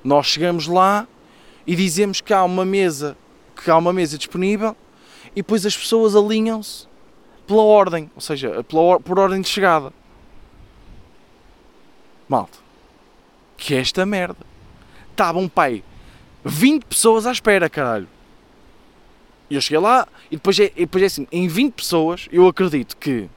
Nós 0.02 0.26
chegamos 0.26 0.66
lá 0.66 1.06
e 1.64 1.76
dizemos 1.76 2.20
que 2.20 2.34
há 2.34 2.42
uma 2.42 2.64
mesa, 2.64 3.16
que 3.62 3.70
há 3.70 3.76
uma 3.76 3.92
mesa 3.92 4.18
disponível 4.18 4.76
e 5.30 5.36
depois 5.36 5.64
as 5.64 5.76
pessoas 5.76 6.16
alinham-se 6.16 6.86
pela 7.46 7.62
ordem, 7.62 8.10
ou 8.14 8.20
seja, 8.20 8.64
pela, 8.64 8.98
por 8.98 9.18
ordem 9.18 9.40
de 9.40 9.48
chegada. 9.48 9.92
Malta, 12.28 12.58
que 13.56 13.74
é 13.74 13.78
esta 13.78 14.04
merda. 14.04 14.44
Estava 15.12 15.38
um 15.38 15.48
pai, 15.48 15.84
20 16.44 16.84
pessoas 16.84 17.26
à 17.26 17.32
espera, 17.32 17.70
caralho. 17.70 18.08
E 19.48 19.54
eu 19.54 19.60
cheguei 19.60 19.78
lá 19.78 20.08
e 20.30 20.36
depois 20.36 20.58
é, 20.58 20.72
e 20.74 20.80
depois 20.80 21.02
é 21.04 21.06
assim, 21.06 21.28
em 21.30 21.46
20 21.46 21.74
pessoas 21.74 22.28
eu 22.32 22.48
acredito 22.48 22.96
que 22.96 23.28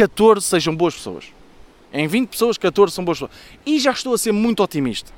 14 0.00 0.46
sejam 0.46 0.74
boas 0.74 0.94
pessoas. 0.94 1.26
Em 1.92 2.08
20 2.08 2.30
pessoas, 2.30 2.56
14 2.56 2.94
são 2.94 3.04
boas 3.04 3.18
pessoas. 3.18 3.32
E 3.66 3.78
já 3.78 3.90
estou 3.90 4.14
a 4.14 4.18
ser 4.18 4.32
muito 4.32 4.62
otimista. 4.62 5.12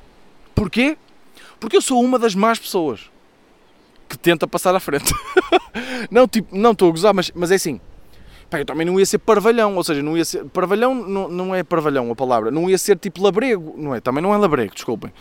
Porquê? 0.55 0.97
Porque 1.61 1.77
eu 1.77 1.83
sou 1.83 2.03
uma 2.03 2.19
das 2.19 2.35
más 2.35 2.59
pessoas 2.59 3.09
que 4.09 4.19
tenta 4.19 4.45
passar 4.49 4.75
à 4.75 4.81
frente. 4.81 5.15
não, 6.11 6.27
tipo, 6.27 6.57
não 6.57 6.73
estou 6.73 6.89
a 6.89 6.91
gozar, 6.91 7.15
mas, 7.15 7.31
mas 7.33 7.53
é 7.53 7.55
assim. 7.55 7.81
Pá, 8.51 8.59
eu 8.59 8.65
também 8.65 8.85
não 8.85 8.99
ia 8.99 9.07
ser 9.07 9.19
parvalhão, 9.19 9.77
ou 9.77 9.85
seja, 9.85 10.03
não 10.03 10.17
ia 10.17 10.25
ser. 10.25 10.45
Parvalhão 10.47 10.95
não, 10.95 11.29
não 11.29 11.55
é 11.55 11.63
parvalhão 11.63 12.11
a 12.11 12.17
palavra, 12.17 12.51
não 12.51 12.69
ia 12.69 12.77
ser 12.77 12.99
tipo 12.99 13.23
labrego, 13.23 13.75
não 13.79 13.95
é? 13.95 14.01
Também 14.01 14.21
não 14.21 14.35
é 14.35 14.37
labrego, 14.37 14.75
desculpem. 14.75 15.13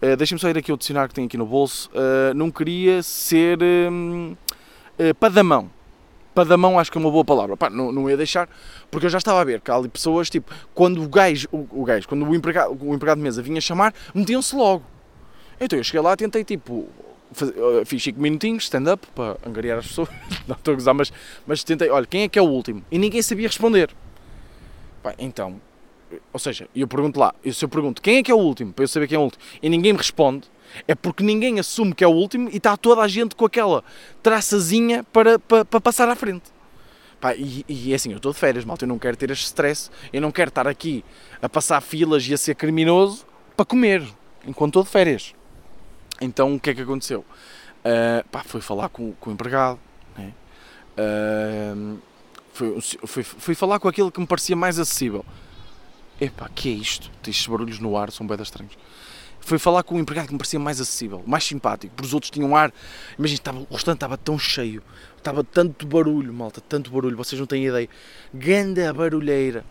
Uh, 0.00 0.16
Deixem-me 0.16 0.40
só 0.40 0.48
ir 0.48 0.56
aqui 0.56 0.72
o 0.72 0.76
dicionário 0.78 1.10
que 1.10 1.14
tenho 1.14 1.26
aqui 1.26 1.36
no 1.36 1.46
bolso. 1.46 1.90
Uh, 1.90 2.32
não 2.34 2.50
queria 2.50 3.02
ser 3.02 3.58
uh, 3.60 5.14
padamão 5.20 5.70
padamão 6.34 6.78
acho 6.78 6.90
que 6.90 6.98
é 6.98 7.00
uma 7.00 7.10
boa 7.10 7.24
palavra. 7.24 7.56
Pá, 7.56 7.70
não, 7.70 7.92
não 7.92 8.08
ia 8.08 8.16
deixar, 8.16 8.48
porque 8.90 9.06
eu 9.06 9.10
já 9.10 9.18
estava 9.18 9.40
a 9.40 9.44
ver 9.44 9.60
que 9.60 9.70
há 9.70 9.74
ali 9.74 9.88
pessoas, 9.88 10.28
tipo, 10.28 10.52
quando 10.74 11.02
o 11.02 11.08
gajo, 11.08 11.48
o, 11.52 11.66
o 11.70 11.84
gajo, 11.84 12.08
quando 12.08 12.26
o 12.26 12.34
empregado, 12.34 12.76
o 12.80 12.94
empregado 12.94 13.18
de 13.18 13.24
mesa 13.24 13.42
vinha 13.42 13.60
chamar, 13.60 13.94
metiam-se 14.14 14.54
logo. 14.54 14.84
Então 15.60 15.78
eu 15.78 15.84
cheguei 15.84 16.00
lá, 16.00 16.16
tentei, 16.16 16.44
tipo, 16.44 16.88
fazer, 17.32 17.54
fiz 17.84 18.02
5 18.02 18.20
minutinhos, 18.20 18.64
stand-up, 18.64 19.06
para 19.14 19.36
angariar 19.46 19.78
as 19.78 19.86
pessoas, 19.86 20.08
não 20.46 20.56
estou 20.56 20.72
a 20.72 20.74
gozar, 20.74 20.94
mas, 20.94 21.12
mas 21.46 21.62
tentei, 21.64 21.88
olha, 21.90 22.06
quem 22.06 22.22
é 22.22 22.28
que 22.28 22.38
é 22.38 22.42
o 22.42 22.46
último? 22.46 22.84
E 22.90 22.98
ninguém 22.98 23.22
sabia 23.22 23.46
responder. 23.46 23.90
Pá, 25.02 25.14
então, 25.18 25.60
ou 26.32 26.38
seja, 26.38 26.68
eu 26.74 26.86
pergunto 26.88 27.18
lá, 27.18 27.34
se 27.52 27.64
eu 27.64 27.68
pergunto 27.68 28.02
quem 28.02 28.18
é 28.18 28.22
que 28.22 28.30
é 28.30 28.34
o 28.34 28.38
último, 28.38 28.72
para 28.72 28.84
eu 28.84 28.88
saber 28.88 29.06
quem 29.06 29.16
é 29.16 29.18
o 29.18 29.22
último, 29.22 29.42
e 29.62 29.68
ninguém 29.68 29.92
me 29.92 29.98
responde, 29.98 30.48
é 30.86 30.94
porque 30.94 31.22
ninguém 31.22 31.58
assume 31.60 31.94
que 31.94 32.02
é 32.02 32.06
o 32.06 32.10
último 32.10 32.48
e 32.50 32.56
está 32.56 32.76
toda 32.76 33.02
a 33.02 33.08
gente 33.08 33.34
com 33.34 33.44
aquela 33.44 33.84
traçazinha 34.22 35.04
para, 35.04 35.38
para, 35.38 35.64
para 35.64 35.80
passar 35.80 36.08
à 36.08 36.16
frente. 36.16 36.44
Pá, 37.20 37.34
e, 37.36 37.64
e 37.68 37.92
é 37.92 37.94
assim, 37.94 38.10
eu 38.10 38.16
estou 38.16 38.32
de 38.32 38.38
férias, 38.38 38.64
malta, 38.64 38.84
eu 38.84 38.88
não 38.88 38.98
quero 38.98 39.16
ter 39.16 39.30
este 39.30 39.44
stress, 39.44 39.90
eu 40.12 40.20
não 40.20 40.32
quero 40.32 40.48
estar 40.48 40.66
aqui 40.66 41.04
a 41.40 41.48
passar 41.48 41.80
filas 41.80 42.26
e 42.26 42.34
a 42.34 42.36
ser 42.36 42.54
criminoso 42.56 43.24
para 43.56 43.64
comer, 43.64 44.02
enquanto 44.46 44.70
estou 44.70 44.82
de 44.82 44.90
férias. 44.90 45.34
Então 46.20 46.54
o 46.54 46.60
que 46.60 46.70
é 46.70 46.74
que 46.74 46.82
aconteceu? 46.82 47.24
Uh, 47.84 48.26
pá, 48.28 48.42
fui 48.44 48.60
falar 48.60 48.88
com, 48.88 49.12
com 49.12 49.30
o 49.30 49.32
empregado, 49.32 49.78
né? 50.16 50.32
uh, 50.98 51.98
fui, 52.52 52.80
fui, 52.80 53.22
fui, 53.22 53.54
falar 53.54 53.78
com 53.78 53.88
aquele 53.88 54.10
que 54.10 54.20
me 54.20 54.26
parecia 54.26 54.56
mais 54.56 54.78
acessível. 54.78 55.24
Epá, 56.24 56.48
que 56.48 56.68
é 56.68 56.72
isto? 56.72 57.10
Estes 57.26 57.48
barulhos 57.48 57.80
no 57.80 57.96
ar, 57.96 58.12
são 58.12 58.24
bem 58.24 58.40
estranhos 58.40 58.76
foi 59.44 59.58
falar 59.58 59.82
com 59.82 59.96
um 59.96 59.98
empregado 59.98 60.26
que 60.26 60.32
me 60.32 60.38
parecia 60.38 60.58
mais 60.58 60.80
acessível, 60.80 61.22
mais 61.26 61.44
simpático, 61.44 61.92
porque 61.94 62.06
os 62.06 62.14
outros 62.14 62.30
tinham 62.30 62.54
ar. 62.56 62.72
Imagina, 63.18 63.38
estava, 63.38 63.58
o 63.58 63.74
restaurante 63.74 63.98
estava 63.98 64.16
tão 64.16 64.38
cheio, 64.38 64.82
estava 65.18 65.42
tanto 65.42 65.84
barulho, 65.86 66.32
malta, 66.32 66.60
tanto 66.60 66.90
barulho, 66.90 67.16
vocês 67.16 67.38
não 67.38 67.46
têm 67.46 67.66
ideia. 67.66 67.88
Ganda 68.32 68.92
barulheira, 68.92 69.64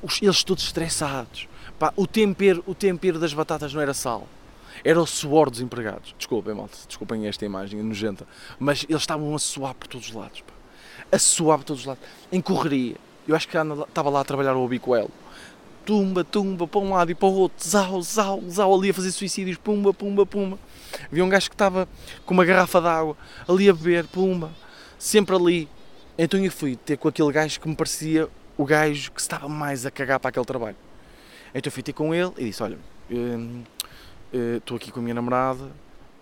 os, 0.00 0.22
eles 0.22 0.44
todos 0.44 0.64
estressados. 0.64 1.48
Pá, 1.78 1.92
o, 1.96 2.06
tempero, 2.06 2.62
o 2.64 2.74
tempero 2.74 3.18
das 3.18 3.34
batatas 3.34 3.74
não 3.74 3.80
era 3.80 3.92
sal, 3.92 4.28
era 4.84 5.00
o 5.00 5.06
suor 5.06 5.50
dos 5.50 5.60
empregados. 5.60 6.14
Desculpem, 6.16 6.54
malta, 6.54 6.78
desculpem 6.86 7.26
esta 7.26 7.44
imagem 7.44 7.82
nojenta, 7.82 8.26
mas 8.58 8.86
eles 8.88 9.02
estavam 9.02 9.34
a 9.34 9.38
suar 9.38 9.74
por 9.74 9.88
todos 9.88 10.08
os 10.08 10.14
lados, 10.14 10.42
pá. 10.42 10.54
a 11.10 11.18
suar 11.18 11.58
por 11.58 11.64
todos 11.64 11.80
os 11.82 11.86
lados, 11.86 12.04
em 12.30 12.40
correria. 12.40 12.96
Eu 13.26 13.36
acho 13.36 13.48
que 13.48 13.56
estava 13.56 14.10
lá 14.10 14.20
a 14.20 14.24
trabalhar 14.24 14.54
o 14.54 14.64
Obicoelo 14.64 15.10
tumba, 15.84 16.24
tumba, 16.24 16.66
para 16.66 16.80
um 16.80 16.92
lado 16.92 17.10
e 17.10 17.14
para 17.14 17.28
o 17.28 17.32
outro, 17.32 17.68
zau, 17.68 18.00
zau, 18.02 18.42
zau, 18.48 18.74
ali 18.74 18.90
a 18.90 18.94
fazer 18.94 19.12
suicídios, 19.12 19.56
pumba, 19.56 19.92
pumba, 19.92 20.24
pumba. 20.24 20.58
Havia 21.10 21.24
um 21.24 21.28
gajo 21.28 21.48
que 21.48 21.54
estava 21.54 21.88
com 22.24 22.34
uma 22.34 22.44
garrafa 22.44 22.80
de 22.80 22.86
água 22.86 23.16
ali 23.48 23.68
a 23.68 23.72
beber, 23.72 24.06
pumba, 24.06 24.50
sempre 24.98 25.34
ali. 25.34 25.68
Então 26.16 26.42
eu 26.42 26.50
fui 26.50 26.76
ter 26.76 26.96
com 26.96 27.08
aquele 27.08 27.32
gajo 27.32 27.60
que 27.60 27.68
me 27.68 27.74
parecia 27.74 28.28
o 28.56 28.64
gajo 28.64 29.12
que 29.12 29.20
estava 29.20 29.48
mais 29.48 29.86
a 29.86 29.90
cagar 29.90 30.20
para 30.20 30.28
aquele 30.28 30.44
trabalho. 30.44 30.76
Então 31.54 31.68
eu 31.68 31.72
fui 31.72 31.82
ter 31.82 31.92
com 31.92 32.14
ele 32.14 32.32
e 32.38 32.44
disse: 32.44 32.62
Olha, 32.62 32.78
hum, 33.10 33.62
eh, 34.32 34.56
estou 34.56 34.76
aqui 34.76 34.90
com 34.90 35.00
a 35.00 35.02
minha 35.02 35.14
namorada, 35.14 35.70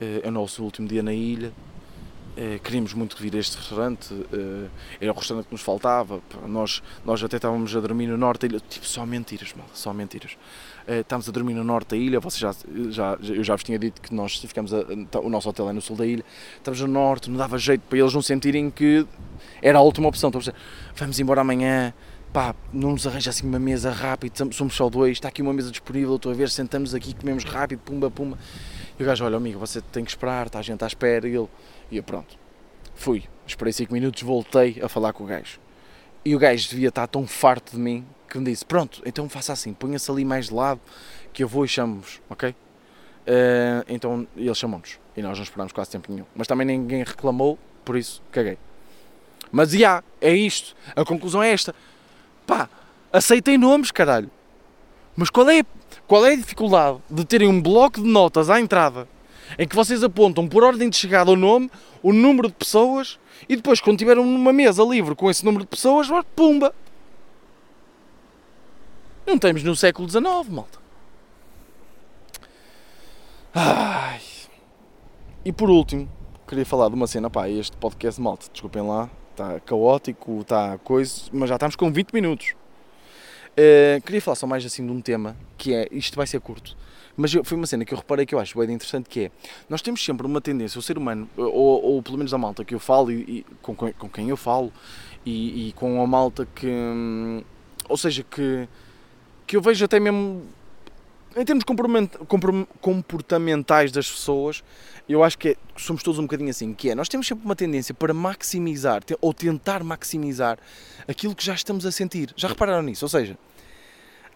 eh, 0.01 0.21
é 0.25 0.29
o 0.29 0.33
nosso 0.33 0.63
último 0.63 0.89
dia 0.89 1.03
na 1.03 1.13
ilha, 1.13 1.53
eh, 2.41 2.59
queríamos 2.65 2.95
muito 2.95 3.19
vir 3.19 3.37
a 3.37 3.39
este 3.39 3.59
restaurante, 3.59 4.15
era 4.99 5.13
o 5.13 5.15
restaurante 5.15 5.47
que 5.47 5.53
nos 5.53 5.61
faltava, 5.61 6.23
nós, 6.49 6.83
nós 7.05 7.23
até 7.23 7.37
estávamos 7.37 7.77
a 7.77 7.81
dormir 7.81 8.07
no 8.07 8.17
norte 8.17 8.41
da 8.41 8.47
ilha, 8.47 8.63
tipo, 8.67 8.87
só 8.87 9.05
mentiras, 9.05 9.53
mal, 9.53 9.67
só 9.75 9.93
mentiras. 9.93 10.39
Estávamos 10.89 11.29
a 11.29 11.33
dormir 11.33 11.53
no 11.53 11.63
norte 11.63 11.91
da 11.91 11.97
ilha, 11.99 12.19
vocês 12.19 12.41
já, 12.41 12.55
já, 12.89 13.19
eu 13.23 13.45
já 13.45 13.55
vos 13.55 13.63
tinha 13.63 13.79
dito 13.79 14.01
que 14.01 14.15
nós 14.15 14.39
ficamos, 14.39 14.73
a, 14.73 14.79
o 15.21 15.29
nosso 15.29 15.51
hotel 15.51 15.69
é 15.69 15.73
no 15.75 15.83
sul 15.83 15.97
da 15.97 16.07
ilha, 16.07 16.25
estávamos 16.57 16.81
no 16.81 16.89
norte, 16.89 17.29
não 17.29 17.37
dava 17.37 17.59
jeito 17.59 17.83
para 17.83 17.99
eles 17.99 18.15
não 18.15 18.23
sentirem 18.23 18.71
que 18.71 19.07
era 19.61 19.79
a 19.79 19.83
última 19.83 20.09
opção, 20.09 20.31
vamos 20.97 21.21
embora 21.21 21.43
amanhã, 21.43 21.93
pá, 22.33 22.55
não 22.73 22.93
nos 22.93 23.07
arranja 23.07 23.29
assim 23.29 23.47
uma 23.47 23.59
mesa 23.59 23.91
rápido, 23.91 24.55
somos 24.55 24.75
só 24.75 24.89
dois, 24.89 25.13
está 25.13 25.29
aqui 25.29 25.43
uma 25.43 25.53
mesa 25.53 25.71
disponível, 25.71 26.17
estou 26.17 26.33
a 26.33 26.35
ver, 26.35 26.49
sentamos 26.49 26.95
aqui, 26.95 27.15
comemos 27.15 27.45
rápido, 27.45 27.81
pumba, 27.81 28.11
pumba. 28.11 28.39
E 28.99 29.03
o 29.03 29.07
gajo, 29.07 29.25
olha 29.25 29.37
amigo, 29.37 29.59
você 29.59 29.81
tem 29.81 30.05
que 30.05 30.11
esperar, 30.11 30.47
está 30.47 30.59
a 30.59 30.63
gente 30.63 30.83
à 30.85 30.87
espera, 30.87 31.27
e 31.27 31.35
ele, 31.35 31.49
e 31.91 31.97
eu 31.97 32.03
pronto, 32.03 32.39
fui, 32.95 33.25
esperei 33.47 33.73
5 33.73 33.93
minutos, 33.93 34.23
voltei 34.23 34.81
a 34.83 34.89
falar 34.89 35.13
com 35.13 35.25
o 35.25 35.27
gajo. 35.27 35.59
E 36.25 36.35
o 36.35 36.39
gajo 36.39 36.69
devia 36.69 36.89
estar 36.89 37.07
tão 37.07 37.27
farto 37.27 37.73
de 37.73 37.79
mim 37.79 38.07
que 38.29 38.39
me 38.39 38.45
disse, 38.45 38.65
pronto, 38.65 39.03
então 39.05 39.29
faça 39.29 39.53
assim, 39.53 39.73
ponha-se 39.73 40.11
ali 40.11 40.25
mais 40.25 40.47
de 40.47 40.55
lado, 40.55 40.81
que 41.33 41.43
eu 41.43 41.49
vou 41.49 41.65
e 41.65 41.69
chamo-vos, 41.69 42.21
ok? 42.29 42.51
Uh, 42.51 43.85
então 43.89 44.27
ele 44.37 44.55
chamou-nos, 44.55 44.99
e 45.17 45.23
nós 45.23 45.37
não 45.37 45.43
esperámos 45.43 45.73
quase 45.73 45.91
tempo 45.91 46.13
nenhum. 46.13 46.27
Mas 46.35 46.47
também 46.47 46.67
ninguém 46.67 47.03
reclamou, 47.03 47.59
por 47.85 47.97
isso 47.97 48.23
caguei. 48.31 48.57
Mas 49.51 49.73
yeah, 49.73 50.05
é 50.21 50.33
isto, 50.33 50.77
a 50.95 51.05
conclusão 51.05 51.43
é 51.43 51.51
esta 51.51 51.75
Pá, 52.51 52.69
aceitem 53.13 53.57
nomes, 53.57 53.93
caralho. 53.93 54.29
Mas 55.15 55.31
qual 55.31 55.49
é, 55.49 55.63
qual 56.09 56.27
é 56.27 56.33
a 56.33 56.37
dificuldade 56.37 56.99
de 57.09 57.25
terem 57.25 57.47
um 57.49 57.63
bloco 57.63 58.03
de 58.03 58.09
notas 58.09 58.51
à 58.51 58.61
entrada 58.61 59.07
em 59.59 59.67
que 59.67 59.77
vocês 59.77 60.03
apontam 60.03 60.47
por 60.49 60.63
ordem 60.65 60.89
de 60.89 60.97
chegada 60.97 61.31
o 61.31 61.37
nome, 61.37 61.71
o 62.03 62.13
número 62.13 62.49
de 62.49 62.55
pessoas 62.55 63.19
e 63.49 63.57
depois, 63.57 63.81
quando 63.81 63.99
tiverem 63.99 64.23
uma 64.23 64.53
mesa 64.53 64.83
livre 64.83 65.15
com 65.15 65.31
esse 65.31 65.45
número 65.45 65.65
de 65.65 65.71
pessoas, 65.71 66.09
pumba! 66.35 66.75
Não 69.27 69.35
estamos 69.35 69.63
no 69.63 69.77
século 69.77 70.09
XIX, 70.09 70.25
malta. 70.49 70.79
Ai. 73.55 74.21
E 75.45 75.53
por 75.53 75.71
último, 75.71 76.09
queria 76.47 76.67
falar 76.67 76.89
de 76.89 76.95
uma 76.95 77.07
cena, 77.07 77.31
pá, 77.31 77.49
este 77.49 77.77
podcast, 77.77 78.21
malta, 78.21 78.47
desculpem 78.53 78.83
lá, 78.83 79.09
está 79.31 79.61
caótico, 79.61 80.41
está 80.41 80.79
coisa, 80.79 81.23
mas 81.33 81.49
já 81.49 81.57
estamos 81.57 81.77
com 81.77 81.91
20 81.93 82.13
minutos. 82.13 82.55
Uh, 83.53 84.01
queria 84.03 84.23
falar 84.23 84.37
só 84.37 84.47
mais 84.47 84.65
assim 84.65 84.85
de 84.85 84.93
um 84.93 85.01
tema 85.01 85.37
que 85.59 85.75
é, 85.75 85.89
isto 85.91 86.17
vai 86.17 86.27
ser 86.27 86.41
curto, 86.41 86.77
mas 87.17 87.35
eu, 87.35 87.45
foi 87.45 87.57
uma 87.57 87.67
cena 87.67 87.85
que 87.85 87.93
eu 87.93 87.99
reparei 87.99 88.25
que 88.25 88.35
eu 88.35 88.39
acho 88.39 88.59
bem 88.59 88.73
interessante 88.73 89.09
que 89.09 89.25
é, 89.25 89.31
nós 89.69 89.83
temos 89.83 90.03
sempre 90.05 90.27
uma 90.27 90.41
tendência, 90.41 90.79
o 90.79 90.83
ser 90.83 90.97
humano, 90.97 91.29
ou, 91.37 91.85
ou 91.85 92.03
pelo 92.03 92.17
menos 92.17 92.33
a 92.33 92.39
malta 92.39 92.65
que 92.65 92.75
eu 92.75 92.79
falo 92.79 93.11
e, 93.11 93.17
e 93.17 93.47
com, 93.61 93.75
com 93.75 94.09
quem 94.09 94.29
eu 94.29 94.37
falo 94.37 94.73
e, 95.27 95.69
e 95.69 95.73
com 95.73 96.01
a 96.03 96.07
malta 96.07 96.47
que, 96.55 96.67
hum, 96.67 97.43
ou 97.89 97.97
seja, 97.97 98.23
que, 98.23 98.69
que 99.47 99.57
eu 99.57 99.61
vejo 99.61 99.85
até 99.85 99.99
mesmo 100.01 100.45
em 101.37 101.45
termos 101.45 101.65
comportamentais 102.81 103.93
das 103.93 104.11
pessoas, 104.11 104.65
eu 105.09 105.23
acho 105.23 105.39
que 105.39 105.51
é, 105.51 105.57
somos 105.77 106.03
todos 106.03 106.19
um 106.19 106.23
bocadinho 106.23 106.51
assim, 106.51 106.75
que 106.75 106.91
é, 106.91 106.95
nós 106.95 107.09
temos 107.09 107.27
sempre 107.27 107.45
uma 107.45 107.55
tendência 107.55 107.95
para 107.95 108.13
maximizar, 108.13 109.03
ou 109.21 109.33
tentar 109.33 109.85
maximizar 109.85 110.59
aquilo 111.07 111.35
que 111.35 111.45
já 111.45 111.55
estamos 111.55 111.87
a 111.87 111.93
sentir. 111.93 112.33
Já 112.37 112.49
repararam 112.49 112.83
nisso? 112.83 113.05
Ou 113.05 113.09
seja, 113.09 113.39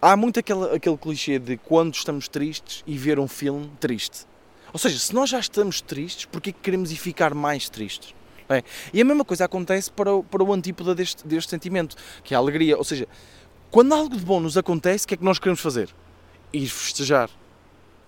há 0.01 0.17
muito 0.17 0.39
aquele, 0.39 0.65
aquele 0.75 0.97
clichê 0.97 1.39
de 1.39 1.57
quando 1.57 1.95
estamos 1.95 2.29
tristes 2.29 2.85
e 2.87 2.97
ver 2.97 3.19
um 3.19 3.27
filme 3.29 3.71
triste. 3.81 4.27
Ou 4.73 4.79
seja, 4.79 4.99
se 4.99 5.15
nós 5.15 5.31
já 5.31 5.39
estamos 5.39 5.81
tristes, 5.81 6.27
porquê 6.27 6.53
que 6.53 6.61
queremos 6.61 6.93
ir 6.93 6.97
ficar 6.97 7.35
mais 7.35 7.69
tristes? 7.69 8.15
É. 8.49 8.63
E 8.93 9.01
a 9.01 9.05
mesma 9.05 9.25
coisa 9.25 9.47
acontece 9.47 9.91
para 9.91 10.13
o, 10.13 10.23
para 10.23 10.43
o 10.43 10.53
antípoda 10.53 10.95
deste, 10.95 11.27
deste 11.27 11.51
sentimento, 11.51 11.97
que 12.23 12.35
é 12.35 12.37
a 12.37 12.41
alegria. 12.41 12.77
Ou 12.77 12.85
seja, 12.85 13.09
quando 13.71 13.95
algo 13.95 14.17
de 14.17 14.25
bom 14.25 14.39
nos 14.39 14.57
acontece, 14.57 15.05
o 15.05 15.09
que 15.09 15.15
é 15.15 15.17
que 15.17 15.25
nós 15.25 15.39
queremos 15.39 15.61
fazer? 15.61 15.89
Ir 16.57 16.69
festejar. 16.69 17.31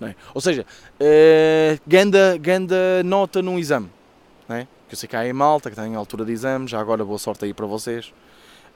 É? 0.01 0.15
Ou 0.35 0.41
seja, 0.41 0.67
uh, 1.01 1.81
ganda, 1.87 2.37
ganda 2.37 3.03
nota 3.03 3.41
num 3.41 3.59
exame. 3.59 3.91
Não 4.49 4.57
é? 4.57 4.69
Que 4.89 4.95
eu 4.95 4.99
sei 4.99 5.09
que 5.09 5.17
há 5.17 5.27
em 5.27 5.33
malta, 5.33 5.71
que 5.71 5.75
está 5.75 5.87
em 5.87 5.95
altura 5.95 6.25
de 6.25 6.33
exame, 6.33 6.69
já 6.69 6.79
agora 6.79 7.05
boa 7.05 7.19
sorte 7.19 7.45
aí 7.45 7.55
para 7.55 7.67
vocês. 7.67 8.13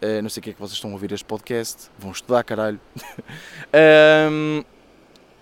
Uh, 0.02 0.22
não 0.22 0.30
sei 0.30 0.40
o 0.40 0.44
que 0.44 0.50
é 0.50 0.52
que 0.54 0.60
vocês 0.60 0.74
estão 0.74 0.90
a 0.90 0.92
ouvir 0.94 1.12
este 1.12 1.24
podcast, 1.24 1.90
vão 1.98 2.10
estudar, 2.10 2.42
caralho. 2.42 2.80
um, 4.32 4.64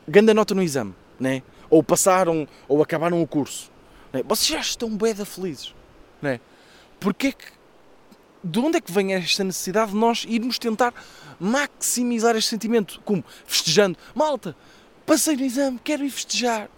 ganda 0.08 0.34
nota 0.34 0.52
no 0.54 0.62
exame, 0.62 0.94
né? 1.18 1.42
ou 1.70 1.82
passaram, 1.82 2.46
ou 2.66 2.82
acabaram 2.82 3.22
o 3.22 3.26
curso. 3.26 3.70
Né? 4.12 4.22
Vocês 4.26 4.48
já 4.48 4.60
estão 4.60 4.90
bem 4.96 5.14
felizes. 5.14 5.74
Né? 6.20 6.40
Porquê 6.98 7.32
que 7.32 7.57
de 8.48 8.58
onde 8.58 8.78
é 8.78 8.80
que 8.80 8.90
vem 8.90 9.14
esta 9.14 9.44
necessidade 9.44 9.92
de 9.92 9.96
nós 9.96 10.24
irmos 10.28 10.58
tentar 10.58 10.94
maximizar 11.38 12.34
este 12.36 12.50
sentimento? 12.50 13.00
Como? 13.04 13.22
Festejando. 13.46 13.98
Malta, 14.14 14.56
passei 15.04 15.36
no 15.36 15.44
exame, 15.44 15.78
quero 15.84 16.04
ir 16.04 16.10
festejar. 16.10 16.68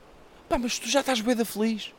Pá, 0.49 0.59
mas 0.59 0.79
tu 0.79 0.89
já 0.89 1.01
estás 1.01 1.21
bem 1.21 1.37
da 1.37 1.45
feliz. 1.45 1.93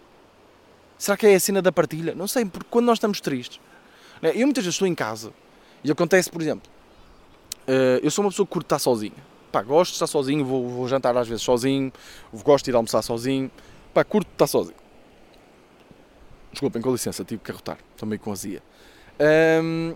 Será 0.97 1.15
que 1.15 1.25
é 1.25 1.35
a 1.35 1.39
cena 1.39 1.61
da 1.61 1.71
partilha? 1.71 2.13
Não 2.13 2.27
sei, 2.27 2.45
porque 2.45 2.67
quando 2.69 2.85
nós 2.85 2.97
estamos 2.97 3.21
tristes, 3.21 3.59
né? 4.21 4.31
eu 4.35 4.45
muitas 4.45 4.63
vezes 4.63 4.75
estou 4.75 4.87
em 4.87 4.93
casa 4.93 5.33
e 5.83 5.89
acontece, 5.89 6.29
por 6.29 6.41
exemplo, 6.41 6.69
eh, 7.65 8.01
eu 8.03 8.11
sou 8.11 8.23
uma 8.23 8.29
pessoa 8.29 8.45
que 8.45 8.51
curte 8.51 8.65
estar 8.65 8.79
sozinha. 8.79 9.31
Pá, 9.51 9.61
gosto 9.63 9.91
de 9.91 9.95
estar 9.95 10.07
sozinho, 10.07 10.45
vou, 10.45 10.69
vou 10.69 10.87
jantar 10.87 11.15
às 11.17 11.27
vezes 11.27 11.43
sozinho, 11.43 11.91
gosto 12.43 12.65
de 12.65 12.71
ir 12.71 12.75
almoçar 12.75 13.01
sozinho. 13.01 13.49
Pá, 13.93 14.03
curto 14.03 14.29
estar 14.31 14.47
sozinho. 14.47 14.75
Desculpem, 16.51 16.81
com 16.81 16.91
licença, 16.91 17.23
tive 17.23 17.41
que 17.41 17.51
arrotar, 17.51 17.77
estou 17.93 18.07
meio 18.07 18.19
com 18.19 18.31
azia. 18.31 18.61
Um, 19.21 19.95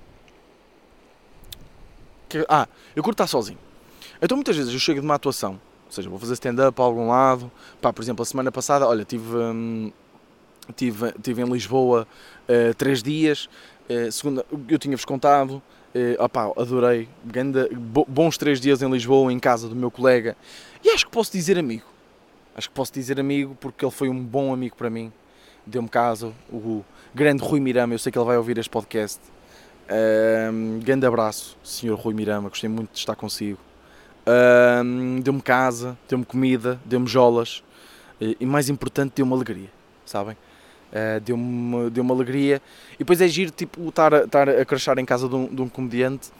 que, 2.29 2.45
ah, 2.47 2.67
eu 2.95 3.01
curto 3.01 3.23
estar 3.23 3.27
sozinho. 3.27 3.57
Então 4.21 4.37
muitas 4.37 4.55
vezes 4.55 4.71
eu 4.71 4.79
chego 4.79 4.99
de 4.99 5.05
uma 5.05 5.15
atuação, 5.15 5.59
ou 5.85 5.91
seja, 5.91 6.09
vou 6.09 6.19
fazer 6.19 6.33
stand-up 6.33 6.79
a 6.79 6.83
algum 6.83 7.07
lado. 7.07 7.51
Pá, 7.81 7.91
por 7.91 8.01
exemplo, 8.01 8.21
a 8.21 8.25
semana 8.25 8.51
passada, 8.51 8.87
olha, 8.87 9.03
tive, 9.03 9.35
um, 9.35 9.91
tive, 10.75 11.11
tive 11.21 11.41
em 11.41 11.45
Lisboa 11.45 12.07
uh, 12.47 12.73
três 12.75 13.01
dias. 13.01 13.49
Uh, 13.89 14.11
segunda, 14.11 14.45
eu 14.67 14.77
tinha-vos 14.77 15.05
contado. 15.05 15.61
Uh, 15.95 16.21
opá, 16.23 16.51
adorei. 16.57 17.07
Ganda, 17.23 17.69
bons 18.07 18.37
três 18.37 18.59
dias 18.59 18.81
em 18.81 18.89
Lisboa, 18.89 19.31
em 19.31 19.39
casa 19.39 19.67
do 19.67 19.75
meu 19.75 19.89
colega. 19.89 20.35
E 20.83 20.89
acho 20.89 21.05
que 21.05 21.11
posso 21.11 21.31
dizer 21.31 21.57
amigo. 21.57 21.85
Acho 22.55 22.69
que 22.69 22.75
posso 22.75 22.93
dizer 22.93 23.19
amigo 23.19 23.57
porque 23.59 23.83
ele 23.83 23.91
foi 23.91 24.09
um 24.09 24.23
bom 24.23 24.53
amigo 24.53 24.75
para 24.75 24.89
mim. 24.89 25.11
Deu-me 25.65 25.89
casa, 25.89 26.31
o 26.51 26.83
grande 27.15 27.41
Rui 27.41 27.61
Mirama, 27.61 27.93
eu 27.93 27.97
sei 27.97 28.11
que 28.11 28.17
ele 28.17 28.25
vai 28.25 28.35
ouvir 28.35 28.57
este 28.57 28.69
podcast. 28.69 29.21
Um, 30.51 30.79
grande 30.79 31.05
abraço, 31.05 31.57
Sr. 31.63 31.93
Rui 31.93 32.13
Mirama, 32.13 32.49
gostei 32.49 32.69
muito 32.69 32.91
de 32.91 32.99
estar 32.99 33.15
consigo. 33.15 33.57
Um, 34.83 35.21
deu-me 35.21 35.41
casa, 35.41 35.97
deu-me 36.09 36.25
comida, 36.25 36.77
deu-me 36.83 37.07
jolas 37.07 37.63
e, 38.19 38.45
mais 38.45 38.67
importante, 38.67 39.13
deu-me 39.15 39.31
alegria, 39.31 39.69
sabem? 40.05 40.35
Uh, 40.91 41.19
deu-me 41.21 41.89
deu 41.89 42.05
alegria 42.11 42.61
e 42.95 42.97
depois 42.99 43.21
é 43.21 43.27
giro 43.29 43.51
tipo, 43.51 43.87
estar, 43.87 44.11
estar 44.11 44.49
a 44.49 44.65
crachar 44.65 44.99
em 44.99 45.05
casa 45.05 45.29
de 45.29 45.35
um, 45.35 45.47
de 45.47 45.61
um 45.61 45.69
comediante 45.69 46.31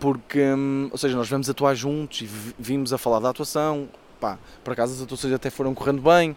porque, 0.00 0.40
um, 0.40 0.88
ou 0.90 0.98
seja, 0.98 1.16
nós 1.16 1.28
vamos 1.28 1.48
atuar 1.48 1.76
juntos 1.76 2.22
e 2.22 2.28
vimos 2.58 2.92
a 2.92 2.98
falar 2.98 3.20
da 3.20 3.30
atuação, 3.30 3.88
pá, 4.18 4.38
por 4.62 4.72
acaso 4.72 4.94
as 4.94 5.02
atuações 5.02 5.32
até 5.32 5.50
foram 5.50 5.74
correndo 5.74 6.02
bem, 6.02 6.32
uh, 6.32 6.36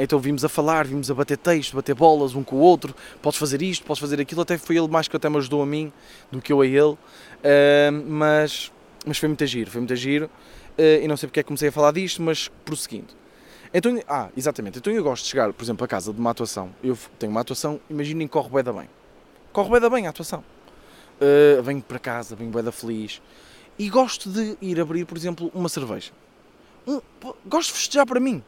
então 0.00 0.18
vimos 0.18 0.44
a 0.44 0.48
falar, 0.48 0.86
vimos 0.86 1.10
a 1.10 1.14
bater 1.14 1.36
texto, 1.36 1.74
bater 1.74 1.94
bolas 1.94 2.34
um 2.34 2.42
com 2.42 2.56
o 2.56 2.60
outro, 2.60 2.94
podes 3.20 3.38
fazer 3.38 3.60
isto, 3.60 3.84
podes 3.84 4.00
fazer 4.00 4.20
aquilo, 4.20 4.40
até 4.40 4.56
foi 4.56 4.76
ele 4.76 4.88
mais 4.88 5.08
que 5.08 5.16
até 5.16 5.28
me 5.28 5.36
ajudou 5.36 5.62
a 5.62 5.66
mim 5.66 5.92
do 6.30 6.40
que 6.40 6.52
eu 6.52 6.60
a 6.60 6.66
ele, 6.66 6.92
uh, 6.92 6.98
mas, 8.06 8.72
mas 9.04 9.18
foi 9.18 9.28
muito 9.28 9.44
giro, 9.46 9.70
foi 9.70 9.80
muito 9.80 9.96
giro, 9.96 10.26
uh, 10.26 11.02
e 11.02 11.08
não 11.08 11.16
sei 11.16 11.28
porque 11.28 11.40
é 11.40 11.42
que 11.42 11.48
comecei 11.48 11.68
a 11.68 11.72
falar 11.72 11.92
disto, 11.92 12.22
mas 12.22 12.48
prosseguindo. 12.64 13.18
Então, 13.74 14.00
ah, 14.08 14.30
exatamente, 14.34 14.78
então 14.78 14.90
eu 14.90 15.02
gosto 15.02 15.24
de 15.24 15.30
chegar, 15.30 15.52
por 15.52 15.62
exemplo, 15.62 15.84
a 15.84 15.88
casa 15.88 16.10
de 16.10 16.18
uma 16.18 16.30
atuação, 16.30 16.74
eu 16.82 16.96
tenho 17.18 17.30
uma 17.30 17.42
atuação, 17.42 17.78
imaginem 17.90 18.26
que 18.26 18.32
corre 18.32 18.62
bem 18.62 18.74
bem, 18.74 18.88
corre 19.52 19.78
bem 19.78 19.90
bem 19.90 20.06
a 20.06 20.10
atuação, 20.10 20.42
venho 21.62 21.82
para 21.82 21.98
casa, 21.98 22.34
venho 22.34 22.50
bem 22.50 22.72
feliz, 22.72 23.20
e 23.78 23.90
gosto 23.90 24.30
de 24.30 24.56
ir 24.62 24.80
abrir, 24.80 25.04
por 25.04 25.18
exemplo, 25.18 25.50
uma 25.54 25.68
cerveja 25.68 26.12
um, 26.88 27.00
gosto 27.46 27.68
de 27.68 27.74
festejar 27.74 28.06
para 28.06 28.18
mim. 28.18 28.42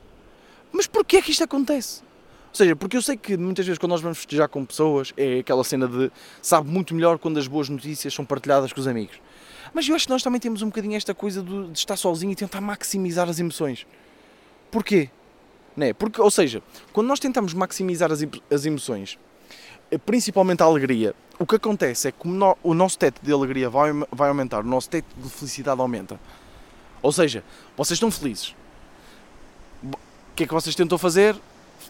Mas 0.73 0.87
porquê 0.87 1.19
é 1.19 1.23
que 1.23 1.31
isto 1.31 1.45
acontece? 1.45 2.03
Ou 2.49 2.55
seja, 2.55 2.75
porque 2.75 2.97
eu 2.97 3.03
sei 3.03 3.17
que 3.17 3.37
muitas 3.37 3.65
vezes 3.65 3.79
quando 3.79 3.91
nós 3.91 4.01
vamos 4.01 4.19
festejar 4.19 4.49
com 4.49 4.65
pessoas 4.65 5.13
é 5.17 5.39
aquela 5.39 5.63
cena 5.63 5.87
de 5.87 6.11
sabe 6.43 6.69
muito 6.69 6.95
melhor 6.95 7.19
quando 7.19 7.39
as 7.39 7.47
boas 7.47 7.69
notícias 7.69 8.13
são 8.13 8.25
partilhadas 8.25 8.73
com 8.73 8.81
os 8.81 8.89
amigos. 8.89 9.21
Mas 9.73 9.89
eu 9.89 9.95
acho 9.95 10.07
que 10.07 10.13
nós 10.13 10.23
também 10.23 10.41
temos 10.41 10.63
um 10.63 10.67
bocadinho 10.67 10.97
esta 10.97 11.15
coisa 11.15 11.43
de, 11.43 11.69
de 11.69 11.79
estar 11.79 11.97
sozinho 11.97 12.33
e 12.33 12.35
tentar 12.35 12.61
maximizar 12.61 13.29
as 13.29 13.39
emoções. 13.39 13.87
Porquê? 14.71 15.11
Não 15.77 15.87
é? 15.87 15.93
Porque, 15.93 16.21
ou 16.21 16.31
seja, 16.31 16.61
quando 16.93 17.07
nós 17.07 17.21
tentamos 17.21 17.55
maximizar 17.55 18.11
as, 18.11 18.21
as 18.51 18.67
emoções, 18.67 19.17
principalmente 19.99 20.63
a 20.63 20.67
alegria. 20.67 21.15
O 21.39 21.47
que 21.47 21.57
acontece 21.57 22.09
é 22.09 22.13
que 22.13 22.29
o 22.63 22.75
nosso 22.75 22.99
teto 22.99 23.21
de 23.23 23.33
alegria 23.33 23.71
vai, 23.71 23.93
vai 24.13 24.29
aumentar, 24.29 24.61
o 24.61 24.69
nosso 24.69 24.91
teto 24.91 25.07
de 25.17 25.29
felicidade 25.31 25.81
aumenta. 25.81 26.21
Ou 27.03 27.13
seja, 27.13 27.45
vocês 27.77 27.97
estão 27.97 28.11
felizes. 28.11 28.55
O 29.83 29.97
que 30.35 30.45
é 30.45 30.47
que 30.47 30.55
vocês 30.55 30.75
tentam 30.75 30.99
fazer? 30.99 31.37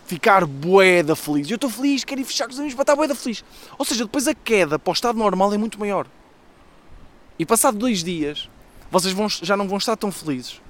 Ficar 0.07 0.46
boeda 0.46 1.16
feliz. 1.16 1.51
Eu 1.51 1.57
estou 1.57 1.70
feliz, 1.70 2.05
quero 2.05 2.20
ir 2.20 2.25
fechar 2.25 2.46
com 2.46 2.53
os 2.53 2.59
amigos 2.59 2.75
para 2.75 2.83
estar 2.83 2.96
boeda 2.96 3.14
feliz. 3.14 3.44
Ou 3.79 3.85
seja, 3.85 4.05
depois 4.05 4.27
a 4.27 4.35
queda 4.35 4.79
para 4.79 4.90
o 4.90 4.94
estado 4.94 5.18
normal 5.18 5.53
é 5.53 5.59
muito 5.59 5.79
maior. 5.79 6.07
E 7.38 7.46
passado 7.46 7.79
dois 7.79 8.05
dias, 8.05 8.49
vocês 8.90 9.12
vão, 9.14 9.29
já 9.29 9.57
não 9.57 9.66
vão 9.66 9.79
estar 9.79 9.96
tão 9.96 10.12
felizes. 10.12 10.61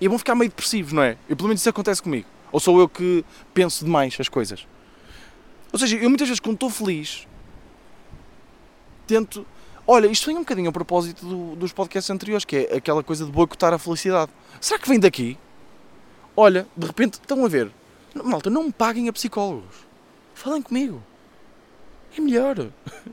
E 0.00 0.08
vão 0.08 0.18
ficar 0.18 0.34
meio 0.34 0.50
depressivos, 0.50 0.92
não 0.92 1.02
é? 1.02 1.16
E 1.28 1.34
pelo 1.34 1.48
menos 1.48 1.60
isso 1.60 1.68
acontece 1.68 2.02
comigo. 2.02 2.26
Ou 2.52 2.60
sou 2.60 2.78
eu 2.78 2.88
que 2.88 3.24
penso 3.52 3.84
demais 3.84 4.16
as 4.18 4.28
coisas? 4.28 4.66
Ou 5.72 5.78
seja, 5.78 5.96
eu 5.96 6.08
muitas 6.08 6.28
vezes 6.28 6.40
quando 6.40 6.54
estou 6.54 6.70
feliz, 6.70 7.26
tento. 9.06 9.46
Olha, 9.86 10.06
isto 10.06 10.26
vem 10.26 10.36
um 10.36 10.40
bocadinho 10.40 10.70
a 10.70 10.72
propósito 10.72 11.26
do- 11.26 11.56
dos 11.56 11.72
podcasts 11.72 12.10
anteriores, 12.10 12.44
que 12.44 12.56
é 12.56 12.76
aquela 12.76 13.02
coisa 13.02 13.24
de 13.26 13.30
boicotar 13.30 13.72
a 13.74 13.78
felicidade. 13.78 14.32
Será 14.60 14.78
que 14.78 14.88
vem 14.88 14.98
daqui? 14.98 15.36
Olha, 16.36 16.66
de 16.76 16.86
repente, 16.86 17.14
estão 17.14 17.44
a 17.44 17.48
ver. 17.48 17.70
Malta, 18.24 18.48
não 18.48 18.64
me 18.64 18.72
paguem 18.72 19.08
a 19.08 19.12
psicólogos. 19.12 19.76
Falem 20.34 20.62
comigo. 20.62 21.02
É 22.16 22.20
melhor. 22.20 22.70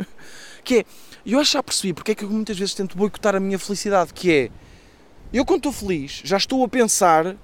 que 0.63 0.79
é, 0.79 0.85
eu 1.25 1.39
acho 1.39 1.51
que 1.51 1.57
já 1.57 1.63
percebi 1.63 1.93
porque 1.93 2.11
é 2.11 2.15
que 2.15 2.23
eu 2.23 2.29
muitas 2.29 2.57
vezes 2.57 2.73
tento 2.73 2.97
boicotar 2.97 3.35
a 3.35 3.39
minha 3.39 3.59
felicidade, 3.59 4.13
que 4.13 4.31
é, 4.31 4.49
eu 5.33 5.43
quando 5.45 5.57
estou 5.59 5.71
feliz, 5.73 6.21
já 6.23 6.37
estou 6.37 6.63
a 6.63 6.67
pensar 6.69 7.35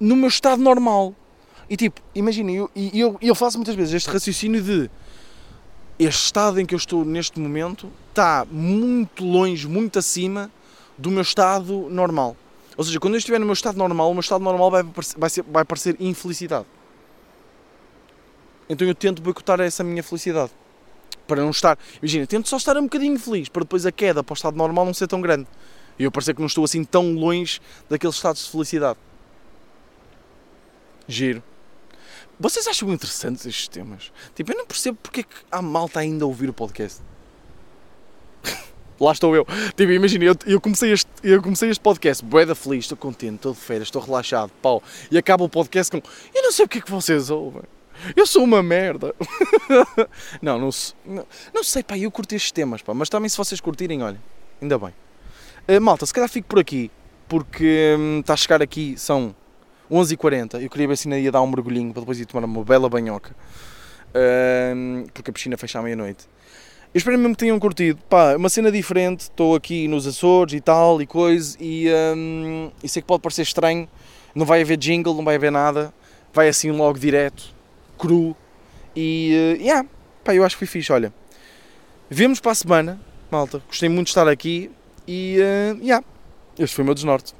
no 0.00 0.16
meu 0.16 0.28
estado 0.28 0.62
normal. 0.62 1.14
E 1.68 1.76
tipo, 1.76 2.00
imaginem, 2.14 2.56
eu, 2.56 2.70
eu, 2.74 3.18
eu 3.20 3.34
faço 3.34 3.58
muitas 3.58 3.74
vezes 3.74 3.94
este 3.94 4.08
raciocínio 4.10 4.62
de 4.62 4.90
este 5.98 6.24
estado 6.24 6.60
em 6.60 6.66
que 6.66 6.74
eu 6.74 6.78
estou 6.78 7.04
neste 7.04 7.38
momento 7.38 7.90
está 8.08 8.46
muito 8.50 9.24
longe, 9.24 9.68
muito 9.68 9.98
acima 9.98 10.50
do 10.96 11.10
meu 11.10 11.22
estado 11.22 11.88
normal. 11.90 12.36
Ou 12.76 12.84
seja, 12.84 12.98
quando 12.98 13.14
eu 13.14 13.18
estiver 13.18 13.38
no 13.38 13.46
meu 13.46 13.52
estado 13.52 13.76
normal, 13.76 14.10
o 14.10 14.14
meu 14.14 14.20
estado 14.20 14.42
normal 14.42 14.70
vai 14.70 14.84
parecer, 14.84 15.18
vai 15.18 15.30
ser, 15.30 15.42
vai 15.42 15.64
parecer 15.64 15.96
infelicidade. 16.00 16.66
Então 18.68 18.86
eu 18.86 18.94
tento 18.94 19.20
boicotar 19.20 19.60
essa 19.60 19.84
minha 19.84 20.02
felicidade. 20.02 20.50
Para 21.26 21.42
não 21.42 21.50
estar. 21.50 21.78
Imagina, 22.00 22.26
tento 22.26 22.48
só 22.48 22.56
estar 22.56 22.76
um 22.76 22.84
bocadinho 22.84 23.18
feliz, 23.18 23.48
para 23.48 23.62
depois 23.62 23.86
a 23.86 23.92
queda 23.92 24.24
para 24.24 24.32
o 24.32 24.34
estado 24.34 24.56
normal 24.56 24.84
não 24.84 24.94
ser 24.94 25.06
tão 25.06 25.20
grande. 25.20 25.46
E 25.98 26.04
eu 26.04 26.10
parecer 26.10 26.34
que 26.34 26.40
não 26.40 26.46
estou 26.46 26.64
assim 26.64 26.82
tão 26.84 27.14
longe 27.14 27.60
daqueles 27.88 28.16
estados 28.16 28.44
de 28.44 28.50
felicidade. 28.50 28.98
Giro. 31.06 31.42
Vocês 32.38 32.66
acham 32.66 32.92
interessantes 32.92 33.46
estes 33.46 33.68
temas? 33.68 34.12
Tipo, 34.34 34.52
eu 34.52 34.58
não 34.58 34.66
percebo 34.66 34.98
porque 35.02 35.20
é 35.20 35.22
que 35.22 35.34
há 35.50 35.62
malta 35.62 36.00
ainda 36.00 36.24
a 36.24 36.28
ouvir 36.28 36.48
o 36.48 36.52
podcast. 36.52 37.00
Lá 39.00 39.12
estou 39.12 39.34
eu. 39.34 39.44
Tipo, 39.76 39.92
imagina, 39.92 40.24
eu, 40.24 40.36
eu, 40.46 40.60
comecei 40.60 40.92
este, 40.92 41.10
eu 41.22 41.42
comecei 41.42 41.70
este 41.70 41.80
podcast, 41.80 42.24
boeda 42.24 42.54
feliz, 42.54 42.84
estou 42.84 42.96
contente, 42.96 43.34
estou 43.34 43.52
de 43.52 43.58
férias, 43.58 43.88
estou 43.88 44.00
relaxado, 44.00 44.50
pau. 44.62 44.82
E 45.10 45.18
acaba 45.18 45.44
o 45.44 45.48
podcast 45.48 45.90
com 45.90 45.98
eu 46.34 46.42
não 46.42 46.52
sei 46.52 46.66
porque 46.66 46.78
é 46.78 46.80
que 46.80 46.90
vocês 46.90 47.30
ouvem. 47.30 47.62
Eu 48.16 48.26
sou 48.26 48.42
uma 48.42 48.62
merda. 48.62 49.14
não, 50.40 50.58
não, 50.58 50.70
não, 51.04 51.26
não 51.54 51.64
sei, 51.64 51.82
pá, 51.82 51.96
eu 51.98 52.10
curto 52.10 52.34
estes 52.34 52.52
temas, 52.52 52.82
pá, 52.82 52.94
mas 52.94 53.08
também 53.08 53.28
se 53.28 53.36
vocês 53.36 53.60
curtirem, 53.60 54.02
olha, 54.02 54.20
ainda 54.60 54.78
bem. 54.78 54.94
Eh, 55.68 55.78
malta, 55.78 56.06
se 56.06 56.12
calhar 56.12 56.28
fico 56.28 56.48
por 56.48 56.58
aqui, 56.58 56.90
porque 57.28 57.96
hum, 57.98 58.20
está 58.20 58.34
a 58.34 58.36
chegar 58.36 58.62
aqui, 58.62 58.94
são 58.96 59.34
11h40. 59.92 60.62
Eu 60.62 60.70
queria 60.70 60.88
ver 60.88 60.96
se 60.96 61.06
ainda 61.06 61.18
ia 61.18 61.30
dar 61.30 61.42
um 61.42 61.46
mergulhinho 61.46 61.92
para 61.92 62.00
depois 62.00 62.18
ir 62.18 62.26
tomar 62.26 62.44
uma 62.46 62.64
bela 62.64 62.88
banhoca. 62.88 63.36
Hum, 64.74 65.04
porque 65.12 65.30
a 65.30 65.32
piscina 65.32 65.56
fecha 65.56 65.78
à 65.78 65.82
meia-noite. 65.82 66.26
Eu 66.94 66.98
espero 66.98 67.18
mesmo 67.18 67.34
que 67.34 67.40
tenham 67.40 67.58
curtido. 67.58 68.00
Pá, 68.08 68.36
uma 68.36 68.48
cena 68.48 68.72
diferente. 68.72 69.20
Estou 69.20 69.54
aqui 69.54 69.86
nos 69.88 70.06
Açores 70.06 70.54
e 70.54 70.60
tal 70.60 71.00
e 71.02 71.06
coisa. 71.06 71.56
E, 71.60 71.88
hum, 72.16 72.70
e 72.82 72.88
sei 72.88 73.02
que 73.02 73.06
pode 73.06 73.22
parecer 73.22 73.42
estranho. 73.42 73.88
Não 74.34 74.46
vai 74.46 74.62
haver 74.62 74.78
jingle, 74.78 75.14
não 75.14 75.24
vai 75.24 75.36
haver 75.36 75.52
nada. 75.52 75.92
Vai 76.32 76.48
assim 76.48 76.70
logo 76.70 76.98
direto, 76.98 77.54
cru. 77.98 78.34
E, 78.96 79.56
uh, 79.58 79.62
yeah, 79.62 79.88
pá, 80.24 80.34
eu 80.34 80.44
acho 80.44 80.56
que 80.56 80.60
foi 80.60 80.66
fixe. 80.66 80.92
Olha, 80.92 81.12
vemos 82.08 82.40
para 82.40 82.52
a 82.52 82.54
semana, 82.54 83.00
malta. 83.30 83.62
Gostei 83.68 83.88
muito 83.88 84.06
de 84.06 84.10
estar 84.10 84.28
aqui. 84.28 84.70
E, 85.06 85.36
uh, 85.38 85.78
yeah, 85.82 86.04
este 86.58 86.74
foi 86.74 86.82
o 86.82 86.86
meu 86.86 86.94
desnorte. 86.94 87.34